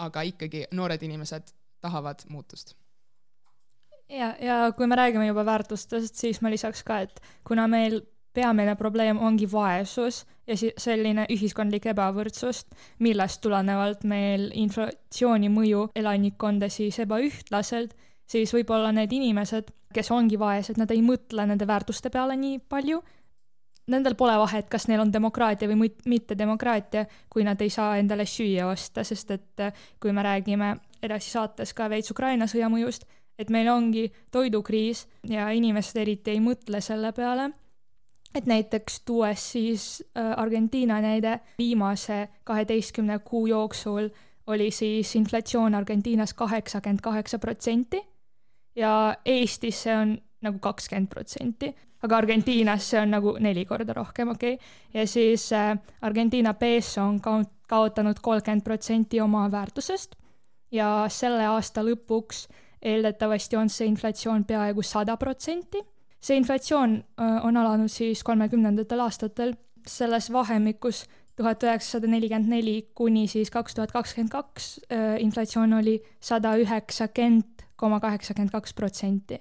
aga 0.04 0.26
ikkagi 0.28 0.66
noored 0.76 1.04
inimesed 1.08 1.54
tahavad 1.82 2.26
muutust. 2.30 2.76
Ja, 4.10 4.36
ja 4.42 4.58
kui 4.78 4.88
me 4.88 4.96
räägime 5.00 5.28
juba 5.28 5.46
väärtustest, 5.46 6.16
siis 6.16 6.42
ma 6.42 6.52
lisaks 6.52 6.84
ka, 6.84 7.00
et 7.08 7.22
kuna 7.48 7.68
meil 7.72 8.02
peamine 8.36 8.76
probleem 8.76 9.18
ongi 9.18 9.48
vaesus 9.52 10.26
ja 10.48 10.58
si-, 10.58 10.74
selline 10.78 11.26
ühiskondlik 11.32 11.88
ebavõrdsus, 11.90 12.66
millest 13.00 13.42
tulenevalt 13.42 14.04
meil 14.04 14.50
inflatsiooni 14.54 15.50
mõju 15.50 15.88
elanikkonda 15.96 16.70
siis 16.70 17.00
ebaühtlaselt, 17.02 17.96
siis 18.28 18.54
võib-olla 18.54 18.92
need 18.96 19.12
inimesed, 19.14 19.72
kes 19.94 20.12
ongi 20.12 20.40
vaesed, 20.40 20.80
nad 20.82 20.92
ei 20.92 21.02
mõtle 21.06 21.46
nende 21.48 21.68
väärtuste 21.68 22.12
peale 22.14 22.36
nii 22.40 22.60
palju. 22.70 23.02
Nendel 23.94 24.16
pole 24.18 24.34
vahet, 24.42 24.66
kas 24.70 24.88
neil 24.90 25.04
on 25.04 25.12
demokraatia 25.14 25.70
või 25.70 25.92
mitte 26.10 26.38
demokraatia, 26.38 27.04
kui 27.30 27.44
nad 27.46 27.60
ei 27.62 27.70
saa 27.70 28.00
endale 28.02 28.26
süüa 28.26 28.66
osta, 28.72 29.04
sest 29.06 29.36
et 29.36 29.62
äh, 29.62 29.84
kui 30.02 30.12
me 30.12 30.24
räägime 30.26 30.72
edasi 31.06 31.30
saates 31.30 31.74
ka 31.78 31.90
veits 31.90 32.10
Ukraina 32.12 32.48
sõja 32.50 32.70
mõjust, 32.74 33.06
et 33.38 33.52
meil 33.54 33.70
ongi 33.70 34.08
toidukriis 34.34 35.06
ja 35.30 35.52
inimesed 35.54 36.02
eriti 36.02 36.34
ei 36.34 36.42
mõtle 36.42 36.82
selle 36.82 37.14
peale 37.14 37.52
et 38.36 38.50
näiteks 38.50 39.04
tuues 39.08 39.44
siis 39.52 40.04
äh, 40.18 40.34
Argentiina 40.38 40.98
näide, 41.02 41.40
viimase 41.58 42.28
kaheteistkümne 42.44 43.20
kuu 43.20 43.46
jooksul 43.48 44.10
oli 44.48 44.72
siis 44.72 45.16
inflatsioon 45.16 45.76
Argentiinas 45.76 46.34
kaheksakümmend 46.34 47.00
kaheksa 47.02 47.40
protsenti 47.40 48.02
ja 48.76 49.16
Eestis 49.26 49.84
see 49.84 49.96
on 49.96 50.18
nagu 50.46 50.60
kakskümmend 50.60 51.10
protsenti, 51.10 51.72
aga 52.04 52.18
Argentiinas 52.18 52.90
see 52.92 53.02
on 53.02 53.16
nagu 53.16 53.36
neli 53.42 53.66
korda 53.66 53.94
rohkem, 53.94 54.30
okei 54.36 54.54
okay?. 54.54 54.68
ja 54.94 55.08
siis 55.08 55.52
äh, 55.54 55.78
Argentiina 56.02 56.54
peso 56.54 57.04
on 57.04 57.20
ka 57.22 57.42
kaotanud 57.68 58.22
kolmkümmend 58.22 58.64
protsenti 58.64 59.22
oma 59.22 59.48
väärtusest 59.52 60.16
ja 60.72 61.06
selle 61.10 61.46
aasta 61.50 61.84
lõpuks 61.86 62.46
eeldatavasti 62.86 63.58
on 63.58 63.70
see 63.70 63.88
inflatsioon 63.90 64.46
peaaegu 64.46 64.84
sada 64.84 65.18
protsenti. 65.18 65.82
see 66.22 66.38
inflatsioon 66.38 66.96
äh, 67.22 67.46
on 67.46 67.58
alanud 67.58 67.90
siis 67.90 68.24
kolmekümnendatel 68.24 69.00
aastatel, 69.00 69.54
selles 69.88 70.32
vahemikus 70.34 71.06
tuhat 71.36 71.64
üheksasada 71.64 72.08
nelikümmend 72.08 72.50
neli 72.50 72.90
kuni 72.96 73.28
siis 73.28 73.52
kaks 73.52 73.76
tuhat 73.76 73.92
kakskümmend 73.92 74.32
kaks 74.32 74.80
äh, 74.90 75.22
inflatsioon 75.22 75.74
oli 75.74 76.00
sada 76.20 76.56
üheksakümmend 76.58 77.65
koma 77.76 78.00
kaheksakümmend 78.04 78.54
kaks 78.54 78.74
protsenti. 78.74 79.40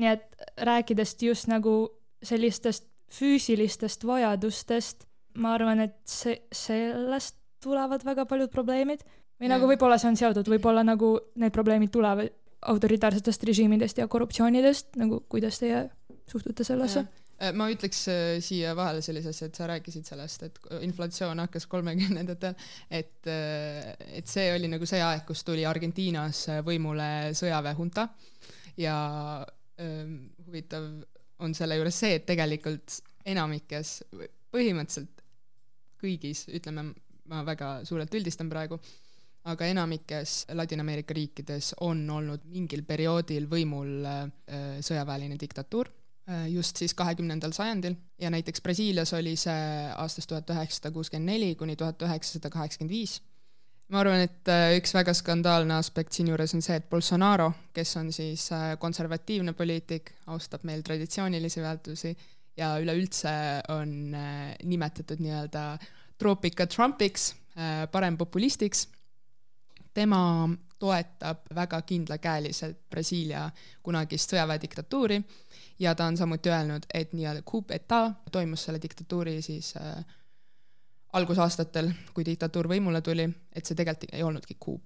nii 0.00 0.08
et 0.08 0.36
rääkides 0.64 1.16
just 1.22 1.48
nagu 1.50 1.90
sellistest 2.22 2.86
füüsilistest 3.10 4.06
vajadustest, 4.06 5.04
ma 5.42 5.54
arvan, 5.54 5.80
et 5.80 5.96
see, 6.08 6.36
sellest 6.52 7.36
tulevad 7.62 8.04
väga 8.06 8.24
paljud 8.26 8.50
probleemid 8.52 9.02
või 9.40 9.48
ja. 9.48 9.54
nagu 9.56 9.68
võib-olla 9.68 9.98
see 10.00 10.12
on 10.12 10.18
seotud, 10.20 10.48
võib-olla 10.48 10.84
nagu 10.86 11.16
need 11.40 11.52
probleemid 11.52 11.92
tulevad 11.92 12.30
autoritaarsetest 12.70 13.44
režiimidest 13.48 13.98
ja 13.98 14.08
korruptsioonidest, 14.08 14.94
nagu 15.00 15.22
kuidas 15.28 15.58
teie 15.60 15.88
suhtute 16.28 16.64
sellesse? 16.64 17.06
Äh, 17.40 17.54
ma 17.56 17.70
ütleks 17.72 18.02
äh, 18.12 18.38
siia 18.44 18.74
vahele 18.76 19.00
sellise 19.04 19.32
asja, 19.32 19.48
et 19.48 19.56
sa 19.56 19.68
rääkisid 19.70 20.04
sellest, 20.04 20.42
et 20.44 20.58
inflatsioon 20.84 21.40
hakkas 21.40 21.64
kolmekümnendatel, 21.72 22.56
et, 22.92 23.16
äh, 23.32 23.94
et 24.20 24.28
see 24.28 24.50
oli 24.52 24.68
nagu 24.68 24.88
see 24.88 25.00
aeg, 25.00 25.24
kus 25.28 25.40
tuli 25.48 25.64
Argentiinas 25.68 26.42
võimule 26.66 27.30
sõjaväehunta 27.38 28.10
ja 28.80 28.96
ähm, 29.80 30.18
huvitav 30.44 30.90
on 31.40 31.56
selle 31.56 31.78
juures 31.80 31.96
see, 32.02 32.18
et 32.18 32.26
tegelikult 32.28 32.98
enamikes, 33.32 33.94
põhimõtteliselt 34.52 35.24
kõigis, 36.00 36.44
ütleme, 36.52 36.90
ma 37.32 37.40
väga 37.46 37.78
suurelt 37.88 38.12
üldistan 38.20 38.52
praegu, 38.52 38.76
aga 39.48 39.70
enamikes 39.72 40.42
Ladina-Ameerika 40.52 41.16
riikides 41.16 41.72
on 41.88 42.04
olnud 42.12 42.44
mingil 42.52 42.84
perioodil 42.84 43.48
võimul 43.48 44.04
äh, 44.04 44.28
sõjaväeline 44.84 45.40
diktatuur. 45.40 45.88
Äh, 45.88 45.99
just 46.48 46.76
siis 46.76 46.94
kahekümnendal 46.94 47.52
sajandil 47.56 47.96
ja 48.20 48.30
näiteks 48.30 48.62
Brasiilias 48.62 49.12
oli 49.16 49.34
see 49.40 49.90
aastast 49.96 50.28
tuhat 50.30 50.50
üheksasada 50.52 50.92
kuuskümmend 50.94 51.32
neli 51.32 51.54
kuni 51.58 51.76
tuhat 51.76 52.02
üheksasada 52.06 52.50
kaheksakümmend 52.50 52.92
viis. 52.92 53.20
ma 53.90 54.04
arvan, 54.04 54.20
et 54.22 54.48
äh, 54.48 54.76
üks 54.78 54.94
väga 54.94 55.14
skandaalne 55.16 55.74
aspekt 55.74 56.14
siinjuures 56.14 56.54
on 56.54 56.62
see, 56.62 56.76
et 56.78 56.86
Bolsonaro, 56.90 57.48
kes 57.74 57.96
on 57.98 58.12
siis 58.14 58.44
äh, 58.54 58.76
konservatiivne 58.78 59.52
poliitik, 59.58 60.12
austab 60.30 60.62
meil 60.68 60.84
traditsioonilisi 60.86 61.62
väärtusi 61.64 62.14
ja 62.56 62.76
üleüldse 62.78 63.32
on 63.74 64.14
nimetatud 64.62 65.18
nii-öelda 65.22 65.64
troopika 66.20 66.66
Trumpiks, 66.66 67.32
parempopulistiks, 67.92 68.88
tema 69.94 70.20
toetab 70.80 71.44
väga 71.54 71.82
kindlakäeliselt 71.86 72.78
Brasiilia 72.90 73.44
kunagist 73.82 74.32
sõjaväediktatuuri 74.32 75.20
ja 75.80 75.94
ta 75.94 76.06
on 76.08 76.16
samuti 76.16 76.50
öelnud, 76.50 76.86
et 76.94 77.12
nii-öelda 77.12 77.44
coup 77.44 77.68
d'etat 77.68 78.30
toimus 78.32 78.64
selle 78.64 78.80
diktatuuri 78.82 79.42
siis 79.44 79.74
äh, 79.76 80.04
algusaastatel, 81.12 81.90
kui 82.14 82.24
diktatuur 82.26 82.68
võimule 82.70 83.02
tuli, 83.02 83.26
et 83.52 83.66
see 83.66 83.76
tegelikult 83.78 84.14
ei 84.14 84.24
olnudki 84.24 84.56
coup, 84.60 84.82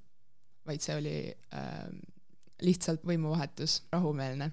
vaid 0.66 0.82
see 0.82 0.96
oli 0.98 1.16
äh, 1.30 1.88
lihtsalt 2.64 3.04
võimuvahetus, 3.06 3.82
rahumeelne, 3.92 4.50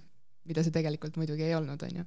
mida 0.49 0.63
see 0.65 0.73
tegelikult 0.73 1.19
muidugi 1.21 1.47
ei 1.47 1.55
olnud, 1.55 1.83
on 1.87 2.01
ju. 2.01 2.05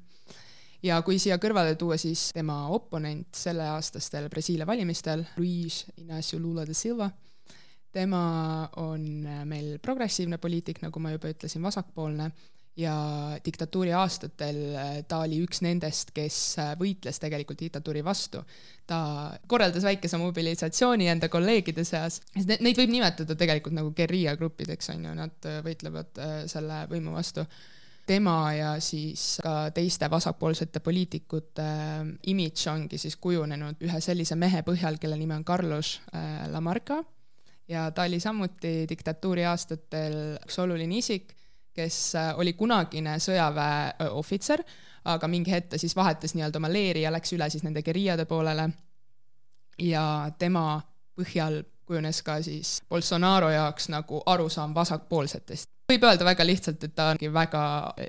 ja 0.90 1.00
kui 1.02 1.18
siia 1.22 1.38
kõrvale 1.42 1.78
tuua 1.80 1.96
siis 2.00 2.28
tema 2.34 2.64
oponent 2.74 3.34
selleaastastel 3.38 4.28
Brasiilia 4.30 4.66
valimistel, 4.66 5.24
Luis 5.38 5.84
Inacio 5.96 6.38
Lula 6.38 6.66
de 6.66 6.74
Silva, 6.74 7.10
tema 7.94 8.24
on 8.82 9.04
meil 9.48 9.78
progressiivne 9.82 10.40
poliitik, 10.42 10.82
nagu 10.84 11.02
ma 11.02 11.14
juba 11.14 11.30
ütlesin, 11.34 11.62
vasakpoolne. 11.64 12.32
Ja 12.74 12.94
diktatuuri 13.46 13.92
aastatel 13.94 14.56
äh, 14.74 14.96
ta 15.06 15.20
oli 15.22 15.36
üks 15.44 15.60
nendest, 15.62 16.08
kes 16.10 16.38
äh, 16.58 16.72
võitles 16.74 17.20
tegelikult 17.22 17.60
diktatuuri 17.62 18.02
vastu. 18.02 18.42
ta 18.86 18.98
korraldas 19.46 19.86
väikese 19.86 20.18
mobilisatsiooni 20.18 21.06
enda 21.08 21.28
kolleegide 21.30 21.84
seas, 21.86 22.18
neid 22.34 22.76
võib 22.76 22.90
nimetada 22.90 23.36
tegelikult 23.38 23.78
nagu 23.78 23.94
gerillagruppideks, 23.94 24.90
on 24.90 25.06
ju, 25.06 25.14
nad 25.22 25.46
äh, 25.46 25.62
võitlevad 25.62 26.20
selle 26.50 26.82
võimu 26.90 27.14
vastu. 27.14 27.46
Tema 28.10 28.36
ja 28.52 28.74
siis 28.82 29.38
ka 29.40 29.70
teiste 29.72 30.10
vasakpoolsete 30.10 30.82
poliitikute 30.84 31.70
imidž 32.26 32.66
ongi 32.74 32.98
siis 32.98 33.14
kujunenud 33.16 33.86
ühe 33.86 34.02
sellise 34.02 34.34
mehe 34.34 34.66
põhjal, 34.66 34.98
kelle 34.98 35.16
nimi 35.16 35.38
on 35.38 35.46
Carlos 35.46 36.00
Lamarca 36.50 37.04
ja 37.68 37.90
ta 37.90 38.02
oli 38.02 38.20
samuti 38.20 38.84
diktatuuri 38.88 39.44
aastatel 39.48 40.36
üks 40.44 40.58
oluline 40.60 40.98
isik 41.00 41.34
kes 41.74 42.14
äh, 42.14 42.32
oli 42.38 42.52
kunagine 42.52 43.18
sõjaväe 43.22 44.08
ohvitser, 44.14 44.62
aga 45.10 45.28
mingi 45.28 45.52
hetk 45.52 45.72
ta 45.74 45.80
siis 45.80 45.96
vahetas 45.96 46.34
nii-öelda 46.36 46.60
oma 46.62 46.70
leeri 46.72 47.02
ja 47.04 47.12
läks 47.12 47.34
üle 47.36 47.48
siis 47.50 47.64
nende 47.66 47.82
geriljade 47.82 48.24
poolele. 48.30 48.70
ja 49.78 50.30
tema 50.38 50.80
põhjal 51.18 51.62
kujunes 51.84 52.22
ka 52.22 52.38
siis 52.42 52.82
Bolsonaro 52.88 53.50
jaoks 53.50 53.88
nagu 53.88 54.22
arusaam 54.26 54.74
vasakpoolsetest 54.74 55.70
võib 55.88 56.04
öelda 56.08 56.24
väga 56.24 56.44
lihtsalt, 56.46 56.84
et 56.86 56.94
ta 56.96 57.10
ongi 57.12 57.28
väga 57.32 57.62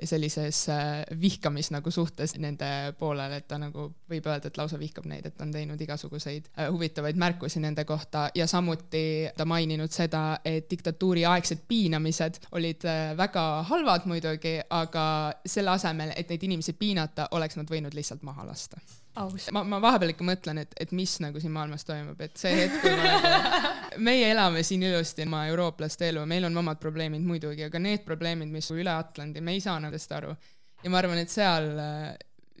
sellises 0.08 0.62
äh, 0.72 1.02
vihkamis 1.20 1.70
nagu 1.74 1.90
suhtes 1.92 2.36
nende 2.40 2.68
poolel, 2.98 3.36
et 3.36 3.46
ta 3.48 3.58
nagu 3.60 3.88
võib 4.10 4.28
öelda, 4.30 4.50
et 4.50 4.60
lausa 4.60 4.78
vihkab 4.80 5.08
neid, 5.10 5.28
et 5.28 5.42
on 5.44 5.52
teinud 5.52 5.80
igasuguseid 5.86 6.50
äh, 6.54 6.70
huvitavaid 6.72 7.20
märkusi 7.20 7.60
nende 7.60 7.84
kohta. 7.88 8.28
Ja 8.34 8.46
samuti 8.50 9.28
ta 9.36 9.44
maininud 9.48 9.92
seda, 9.92 10.40
et 10.44 10.70
diktatuuri 10.70 11.26
aegsed 11.28 11.66
piinamised 11.68 12.40
olid 12.56 12.86
äh, 12.88 13.10
väga 13.18 13.46
halvad 13.70 14.08
muidugi, 14.08 14.58
aga 14.70 15.06
selle 15.46 15.76
asemel, 15.76 16.14
et 16.16 16.32
neid 16.32 16.48
inimesi 16.48 16.76
piinata, 16.78 17.28
oleks 17.36 17.60
nad 17.60 17.70
võinud 17.70 17.96
lihtsalt 17.96 18.24
maha 18.26 18.48
lasta 18.48 18.80
aus. 19.16 19.48
ma, 19.52 19.62
ma 19.64 19.80
vahepeal 19.82 20.12
ikka 20.12 20.26
mõtlen, 20.26 20.60
et, 20.62 20.74
et 20.80 20.92
mis 20.96 21.16
nagu 21.24 21.40
siin 21.42 21.54
maailmas 21.54 21.86
toimub, 21.88 22.20
et 22.24 22.36
see 22.40 22.52
hetk, 22.60 22.78
kui 22.82 22.92
ma 22.92 23.14
nagu, 23.14 23.72
meie 24.08 24.30
elame 24.32 24.62
siin 24.66 24.84
ilusti 24.86 25.26
oma 25.26 25.46
eurooplaste 25.50 26.10
elu, 26.12 26.24
meil 26.28 26.48
on 26.48 26.62
omad 26.62 26.80
probleemid 26.82 27.24
muidugi, 27.26 27.66
aga 27.66 27.80
need 27.82 28.04
probleemid, 28.06 28.52
mis 28.52 28.70
üle 28.74 28.92
Atlandi, 28.92 29.42
me 29.44 29.56
ei 29.56 29.64
saa 29.64 29.78
nendest 29.82 30.12
aru. 30.16 30.36
ja 30.82 30.92
ma 30.92 31.02
arvan, 31.02 31.22
et 31.22 31.32
seal 31.32 31.72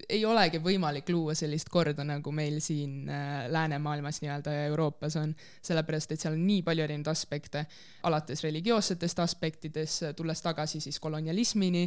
ei 0.08 0.24
olegi 0.24 0.60
võimalik 0.62 1.08
luua 1.12 1.34
sellist 1.38 1.70
korda, 1.72 2.04
nagu 2.06 2.32
meil 2.34 2.58
siin 2.64 3.08
äh, 3.10 3.46
läänemaailmas 3.52 4.20
nii-öelda 4.22 4.52
ja 4.54 4.66
Euroopas 4.70 5.16
on, 5.20 5.32
sellepärast 5.64 6.12
et 6.12 6.22
seal 6.22 6.36
on 6.36 6.44
nii 6.46 6.62
palju 6.66 6.84
erinevaid 6.84 7.10
aspekte, 7.12 7.64
alates 8.08 8.44
religioossetest 8.44 9.24
aspektidest, 9.24 10.06
tulles 10.16 10.42
tagasi 10.44 10.80
siis 10.84 11.00
kolonialismini 11.02 11.86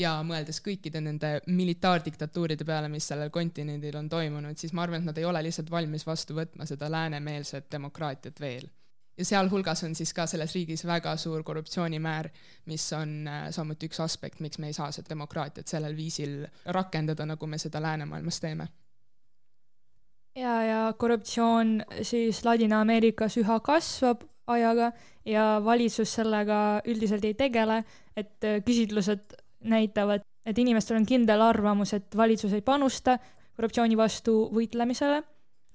ja 0.00 0.16
mõeldes 0.26 0.62
kõikide 0.64 1.02
nende 1.04 1.36
militaardiktatuuride 1.46 2.66
peale, 2.66 2.90
mis 2.92 3.08
sellel 3.10 3.32
kontinendil 3.34 3.96
on 4.00 4.08
toimunud, 4.08 4.58
siis 4.58 4.74
ma 4.74 4.86
arvan, 4.86 5.02
et 5.04 5.12
nad 5.12 5.18
ei 5.18 5.28
ole 5.28 5.44
lihtsalt 5.46 5.70
valmis 5.70 6.06
vastu 6.06 6.36
võtma 6.38 6.68
seda 6.68 6.90
läänemeelset 6.92 7.70
demokraatiat 7.72 8.40
veel 8.40 8.68
ja 9.20 9.24
sealhulgas 9.28 9.84
on 9.84 9.94
siis 9.94 10.12
ka 10.16 10.26
selles 10.30 10.54
riigis 10.56 10.84
väga 10.88 11.14
suur 11.20 11.42
korruptsioonimäär, 11.44 12.30
mis 12.70 12.86
on 12.96 13.28
äh, 13.28 13.48
samuti 13.54 13.90
üks 13.90 14.00
aspekt, 14.00 14.40
miks 14.40 14.58
me 14.58 14.70
ei 14.70 14.76
saa 14.76 14.90
seda 14.94 15.12
demokraatiat 15.12 15.68
sellel 15.68 15.96
viisil 15.96 16.44
rakendada, 16.76 17.26
nagu 17.28 17.46
me 17.46 17.58
seda 17.60 17.82
läänemaailmas 17.82 18.40
teeme. 18.40 18.68
ja, 20.36 20.62
ja 20.64 20.80
korruptsioon 20.96 21.82
siis 22.02 22.44
Ladina-Ameerikas 22.44 23.36
üha 23.42 23.60
kasvab 23.60 24.24
ajaga 24.46 24.92
ja 25.26 25.60
valitsus 25.64 26.14
sellega 26.14 26.80
üldiselt 26.88 27.24
ei 27.24 27.34
tegele, 27.34 27.82
et 28.16 28.44
äh, 28.44 28.62
küsitlused 28.64 29.36
näitavad, 29.60 30.24
et 30.46 30.58
inimestel 30.58 30.96
on 30.96 31.06
kindel 31.06 31.42
arvamus, 31.44 31.92
et 31.94 32.16
valitsus 32.16 32.56
ei 32.56 32.62
panusta 32.64 33.18
korruptsiooni 33.56 33.96
vastu 33.96 34.46
võitlemisele, 34.54 35.20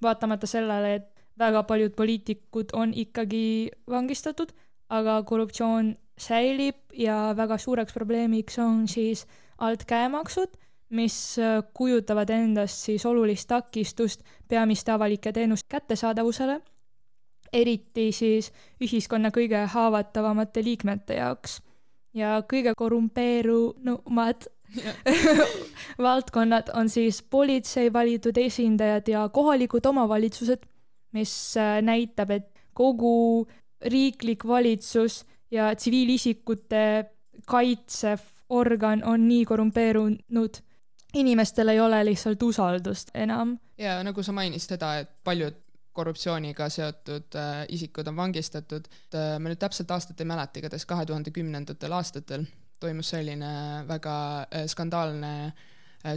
vaatamata 0.02 0.48
sellele, 0.50 0.94
et 0.98 1.15
väga 1.38 1.62
paljud 1.62 1.94
poliitikud 1.96 2.72
on 2.72 2.94
ikkagi 2.94 3.70
vangistatud, 3.90 4.52
aga 4.88 5.22
korruptsioon 5.22 5.96
säilib 6.18 6.76
ja 6.96 7.34
väga 7.36 7.58
suureks 7.58 7.92
probleemiks 7.92 8.58
on 8.58 8.86
siis 8.88 9.26
altkäemaksud, 9.58 10.56
mis 10.90 11.38
äh, 11.38 11.62
kujutavad 11.74 12.30
endast 12.30 12.86
siis 12.86 13.06
olulist 13.06 13.48
takistust 13.48 14.22
peamiste 14.48 14.92
avalike 14.92 15.32
teenuste 15.32 15.66
kättesaadavusele, 15.68 16.60
eriti 17.52 18.10
siis 18.12 18.52
ühiskonna 18.82 19.32
kõige 19.34 19.66
haavatavamate 19.72 20.64
liikmete 20.64 21.14
jaoks. 21.20 21.60
ja 22.14 22.42
kõige 22.48 22.72
korrumpeerunumad 22.76 24.46
valdkonnad 26.06 26.70
on 26.74 26.88
siis 26.88 27.22
politsei 27.22 27.92
valitud 27.92 28.36
esindajad 28.36 29.08
ja 29.08 29.28
kohalikud 29.28 29.86
omavalitsused 29.86 30.64
mis 31.12 31.56
äh, 31.56 31.80
näitab, 31.82 32.30
et 32.30 32.48
kogu 32.74 33.46
riiklik 33.80 34.46
valitsus 34.46 35.24
ja 35.50 35.74
tsiviilisikute 35.74 37.04
kaitsev 37.46 38.24
organ 38.48 39.04
on 39.04 39.28
nii 39.28 39.44
korrumpeerunud, 39.44 40.58
inimestel 41.14 41.68
ei 41.68 41.80
ole 41.80 42.04
lihtsalt 42.04 42.42
usaldust 42.42 43.10
enam. 43.14 43.58
ja 43.78 44.02
nagu 44.04 44.22
sa 44.22 44.32
mainisid 44.32 44.76
seda, 44.76 44.98
et 44.98 45.10
paljud 45.24 45.62
korruptsiooniga 45.96 46.68
seotud 46.68 47.36
äh, 47.40 47.64
isikud 47.72 48.08
on 48.08 48.16
vangistatud, 48.16 48.88
äh, 49.14 49.38
ma 49.40 49.48
nüüd 49.48 49.60
täpselt 49.60 49.90
aastat 49.90 50.20
ei 50.20 50.28
mäleta, 50.28 50.60
igatahes 50.60 50.84
kahe 50.86 51.06
tuhande 51.06 51.32
kümnendatel 51.32 51.92
aastatel 51.92 52.44
toimus 52.80 53.10
selline 53.14 53.52
väga 53.88 54.16
äh, 54.42 54.66
skandaalne 54.68 55.32
äh, 55.46 55.64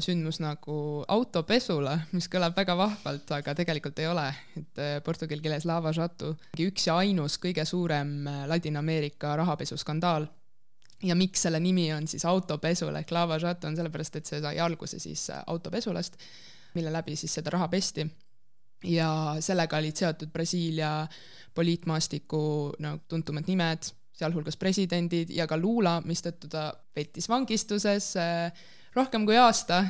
sündmus 0.03 0.39
nagu 0.43 1.03
autopesula, 1.09 1.95
mis 2.13 2.29
kõlab 2.31 2.57
väga 2.57 2.75
vahvalt, 2.77 3.31
aga 3.39 3.55
tegelikult 3.57 3.99
ei 4.01 4.09
ole, 4.09 4.25
et 4.59 4.81
äh, 4.81 4.97
portugali 5.05 5.41
keeles 5.41 5.65
lava 5.65 5.93
jato, 5.95 6.35
üks 6.59 6.87
ja 6.89 6.99
ainus 7.01 7.39
kõige 7.41 7.65
suurem 7.65 8.27
äh, 8.27 8.43
Ladina-Ameerika 8.51 9.35
rahapesuskandaal. 9.39 10.27
ja 11.03 11.15
miks 11.15 11.41
selle 11.41 11.59
nimi 11.63 11.93
on 11.95 12.07
siis 12.07 12.25
autopesul 12.27 12.95
ehk 12.99 13.11
lava 13.15 13.37
jato, 13.39 13.67
on 13.67 13.75
sellepärast, 13.75 14.15
et 14.15 14.25
see 14.25 14.41
sai 14.43 14.59
alguse 14.59 14.99
siis 14.99 15.29
autopesulast, 15.47 16.17
mille 16.75 16.91
läbi 16.91 17.15
siis 17.15 17.33
seda 17.33 17.49
raha 17.55 17.67
pesti. 17.67 18.07
Ja 18.83 19.35
sellega 19.39 19.77
olid 19.77 19.95
seotud 19.95 20.29
Brasiilia 20.31 21.07
poliitmaastiku 21.55 22.75
no 22.79 22.99
tuntumad 23.07 23.47
nimed, 23.47 23.89
sealhulgas 24.15 24.57
presidendid 24.59 25.31
ja 25.35 25.47
ka 25.47 25.57
Lula, 25.57 25.99
mistõttu 26.05 26.47
ta 26.51 26.69
veetis 26.95 27.27
vangistuses 27.31 28.13
äh, 28.19 28.51
rohkem 28.95 29.25
kui 29.25 29.37
aasta, 29.37 29.83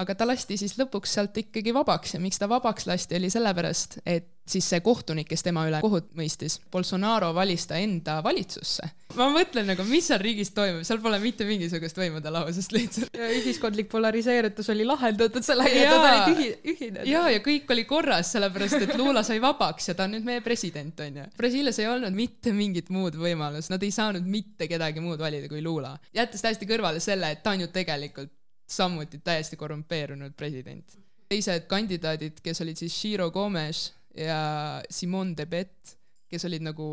aga 0.00 0.16
ta 0.16 0.28
lasti 0.28 0.56
siis 0.60 0.76
lõpuks 0.80 1.16
sealt 1.16 1.36
ikkagi 1.42 1.74
vabaks 1.76 2.16
ja 2.16 2.20
miks 2.22 2.40
ta 2.40 2.48
vabaks 2.50 2.88
lasti, 2.88 3.18
oli 3.18 3.30
sellepärast, 3.32 4.00
et 4.08 4.28
siis 4.50 4.66
see 4.72 4.80
kohtunik, 4.82 5.28
kes 5.30 5.44
tema 5.46 5.62
üle 5.68 5.78
kohut 5.82 6.08
mõistis, 6.18 6.56
Bolsonaro 6.72 7.30
valis 7.36 7.66
ta 7.70 7.78
enda 7.78 8.16
valitsusse. 8.24 8.88
ma 9.18 9.28
mõtlen 9.34 9.68
nagu, 9.70 9.84
mis 9.86 10.08
seal 10.10 10.20
riigis 10.22 10.50
toimub, 10.56 10.82
seal 10.86 11.00
pole 11.04 11.20
mitte 11.22 11.46
mingisugust 11.46 11.98
võimude 12.00 12.32
lahusust 12.32 12.74
lihtsalt. 12.74 13.14
ja 13.14 13.28
ühiskondlik 13.36 13.90
polariseerutus 13.92 14.72
oli 14.74 14.86
lahendatud 14.88 15.46
sellega, 15.46 15.84
et 15.84 15.92
nad 15.92 16.08
olid 16.08 16.32
ühi-, 16.34 16.74
ühinenud. 16.74 17.10
ja, 17.10 17.26
ja 17.36 17.44
kõik 17.44 17.70
oli 17.76 17.86
korras, 17.90 18.32
sellepärast 18.34 18.80
et 18.88 18.96
Lula 18.98 19.22
sai 19.26 19.38
vabaks 19.42 19.92
ja 19.92 19.96
ta 19.98 20.08
on 20.08 20.16
nüüd 20.16 20.26
meie 20.26 20.42
president, 20.44 20.98
onju. 21.06 21.28
Brasiilias 21.38 21.78
ei 21.82 21.90
olnud 21.92 22.16
mitte 22.16 22.54
mingit 22.56 22.90
muud 22.90 23.18
võimalust, 23.20 23.70
nad 23.70 23.82
ei 23.86 23.94
saanud 23.94 24.26
mitte 24.26 24.66
kedagi 24.70 25.04
muud 25.04 25.22
valida 25.22 25.50
kui 25.52 25.62
Lula. 25.62 25.94
jättes 26.16 26.42
täiesti 26.42 26.68
kõrvale 26.70 27.02
selle, 27.02 27.30
et 27.30 27.44
ta 27.44 27.54
on 27.54 27.66
ju 27.66 27.72
tegelikult 27.74 28.34
samuti 28.70 29.20
täiesti 29.24 29.58
korrumpeerunud 29.60 30.36
president. 30.36 30.98
teised 31.30 31.66
kandidaadid, 31.70 32.40
kes 32.42 32.60
olid 32.60 32.78
siis 32.78 32.94
Ciro 33.02 33.30
Gomes 33.30 33.92
ja 34.16 34.82
Simone 34.90 35.36
de 35.36 35.46
Bet, 35.46 35.96
kes 36.28 36.44
olid 36.44 36.64
nagu 36.66 36.88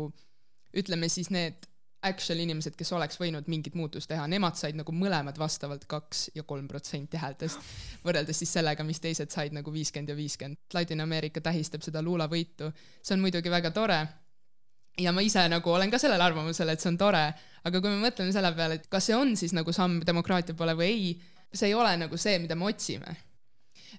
ütleme 0.78 1.08
siis 1.10 1.30
need 1.34 1.66
actual 2.06 2.38
inimesed, 2.44 2.76
kes 2.78 2.92
oleks 2.94 3.18
võinud 3.18 3.48
mingit 3.50 3.74
muutust 3.74 4.06
teha, 4.10 4.26
nemad 4.30 4.54
said 4.58 4.76
nagu 4.78 4.92
mõlemad 4.94 5.38
vastavalt 5.40 5.88
kaks 5.90 6.28
ja 6.36 6.44
kolm 6.46 6.68
protsenti 6.70 7.18
häältest, 7.18 7.64
võrreldes 8.04 8.38
siis 8.38 8.52
sellega, 8.54 8.86
mis 8.86 9.02
teised 9.02 9.34
said 9.34 9.56
nagu 9.56 9.72
viiskümmend 9.74 10.12
ja 10.12 10.16
viiskümmend. 10.18 10.60
Ladina-Ameerika 10.74 11.42
tähistab 11.42 11.82
seda 11.82 12.02
Lula 12.04 12.28
võitu, 12.30 12.70
see 13.02 13.16
on 13.16 13.24
muidugi 13.24 13.50
väga 13.50 13.72
tore 13.74 13.98
ja 15.02 15.14
ma 15.14 15.24
ise 15.26 15.42
nagu 15.50 15.74
olen 15.74 15.90
ka 15.90 15.98
sellel 15.98 16.22
arvamusel, 16.22 16.70
et 16.70 16.82
see 16.82 16.92
on 16.92 17.00
tore, 17.00 17.24
aga 17.66 17.82
kui 17.82 17.90
me 17.90 17.98
mõtleme 18.02 18.34
selle 18.34 18.52
peale, 18.54 18.78
et 18.78 18.86
kas 18.92 19.10
see 19.10 19.18
on 19.18 19.34
siis 19.38 19.54
nagu 19.56 19.74
samm 19.74 19.98
demokraatia 20.06 20.54
poole 20.58 20.76
või 20.78 20.92
ei, 20.92 21.10
see 21.52 21.70
ei 21.70 21.74
ole 21.74 21.96
nagu 21.96 22.18
see, 22.20 22.38
mida 22.42 22.56
me 22.58 22.68
otsime. 22.68 23.14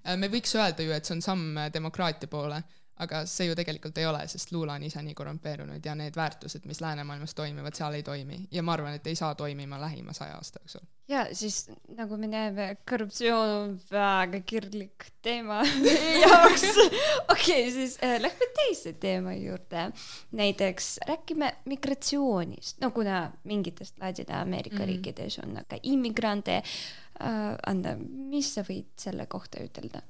Äh, 0.03 0.15
me 0.17 0.29
võiks 0.31 0.53
öelda 0.57 0.85
ju, 0.85 0.93
et 0.95 1.05
see 1.05 1.17
on 1.17 1.25
samm 1.25 1.63
demokraatia 1.73 2.29
poole, 2.31 2.62
aga 2.99 3.23
see 3.29 3.47
ju 3.47 3.55
tegelikult 3.55 3.97
ei 3.97 4.05
ole, 4.09 4.21
sest 4.27 4.51
luule 4.51 4.73
on 4.75 4.83
ise 4.83 5.01
nii 5.03 5.15
korrumpeerunud 5.15 5.85
ja 5.85 5.95
need 5.95 6.15
väärtused, 6.19 6.65
mis 6.67 6.81
läänemaailmas 6.83 7.35
toimivad, 7.35 7.75
seal 7.77 7.95
ei 7.95 8.03
toimi 8.03 8.41
ja 8.51 8.63
ma 8.63 8.75
arvan, 8.75 8.97
et 8.99 9.07
ei 9.07 9.15
saa 9.15 9.35
toimima 9.39 9.79
lähima 9.81 10.13
saja 10.13 10.35
aasta 10.35 10.59
jooksul. 10.59 10.83
ja 11.07 11.25
siis 11.31 11.71
nagu 11.95 12.17
me 12.17 12.27
näeme, 12.27 12.67
korruptsioon 12.89 13.49
on 13.49 13.79
väga 13.91 14.41
kirglik 14.45 15.07
teema 15.21 15.62
meie 15.83 16.19
jaoks. 16.25 16.67
okei 17.31 17.71
siis 17.71 17.97
äh, 18.03 18.19
lähme 18.21 18.51
teise 18.55 18.93
teema 18.93 19.33
juurde. 19.33 19.91
näiteks 20.31 20.99
räägime 21.07 21.53
migratsioonist, 21.65 22.81
no 22.81 22.91
kuna 22.91 23.31
mingitest 23.43 23.97
Ladina-Ameerika 23.99 24.83
mm. 24.83 24.85
riikides 24.85 25.39
on 25.39 25.59
ka 25.67 25.79
immigrante 25.83 26.62
äh,. 27.19 27.55
Anda, 27.67 27.97
mis 27.99 28.53
sa 28.55 28.62
võid 28.63 28.93
selle 28.97 29.25
kohta 29.27 29.59
ütelda? 29.63 30.01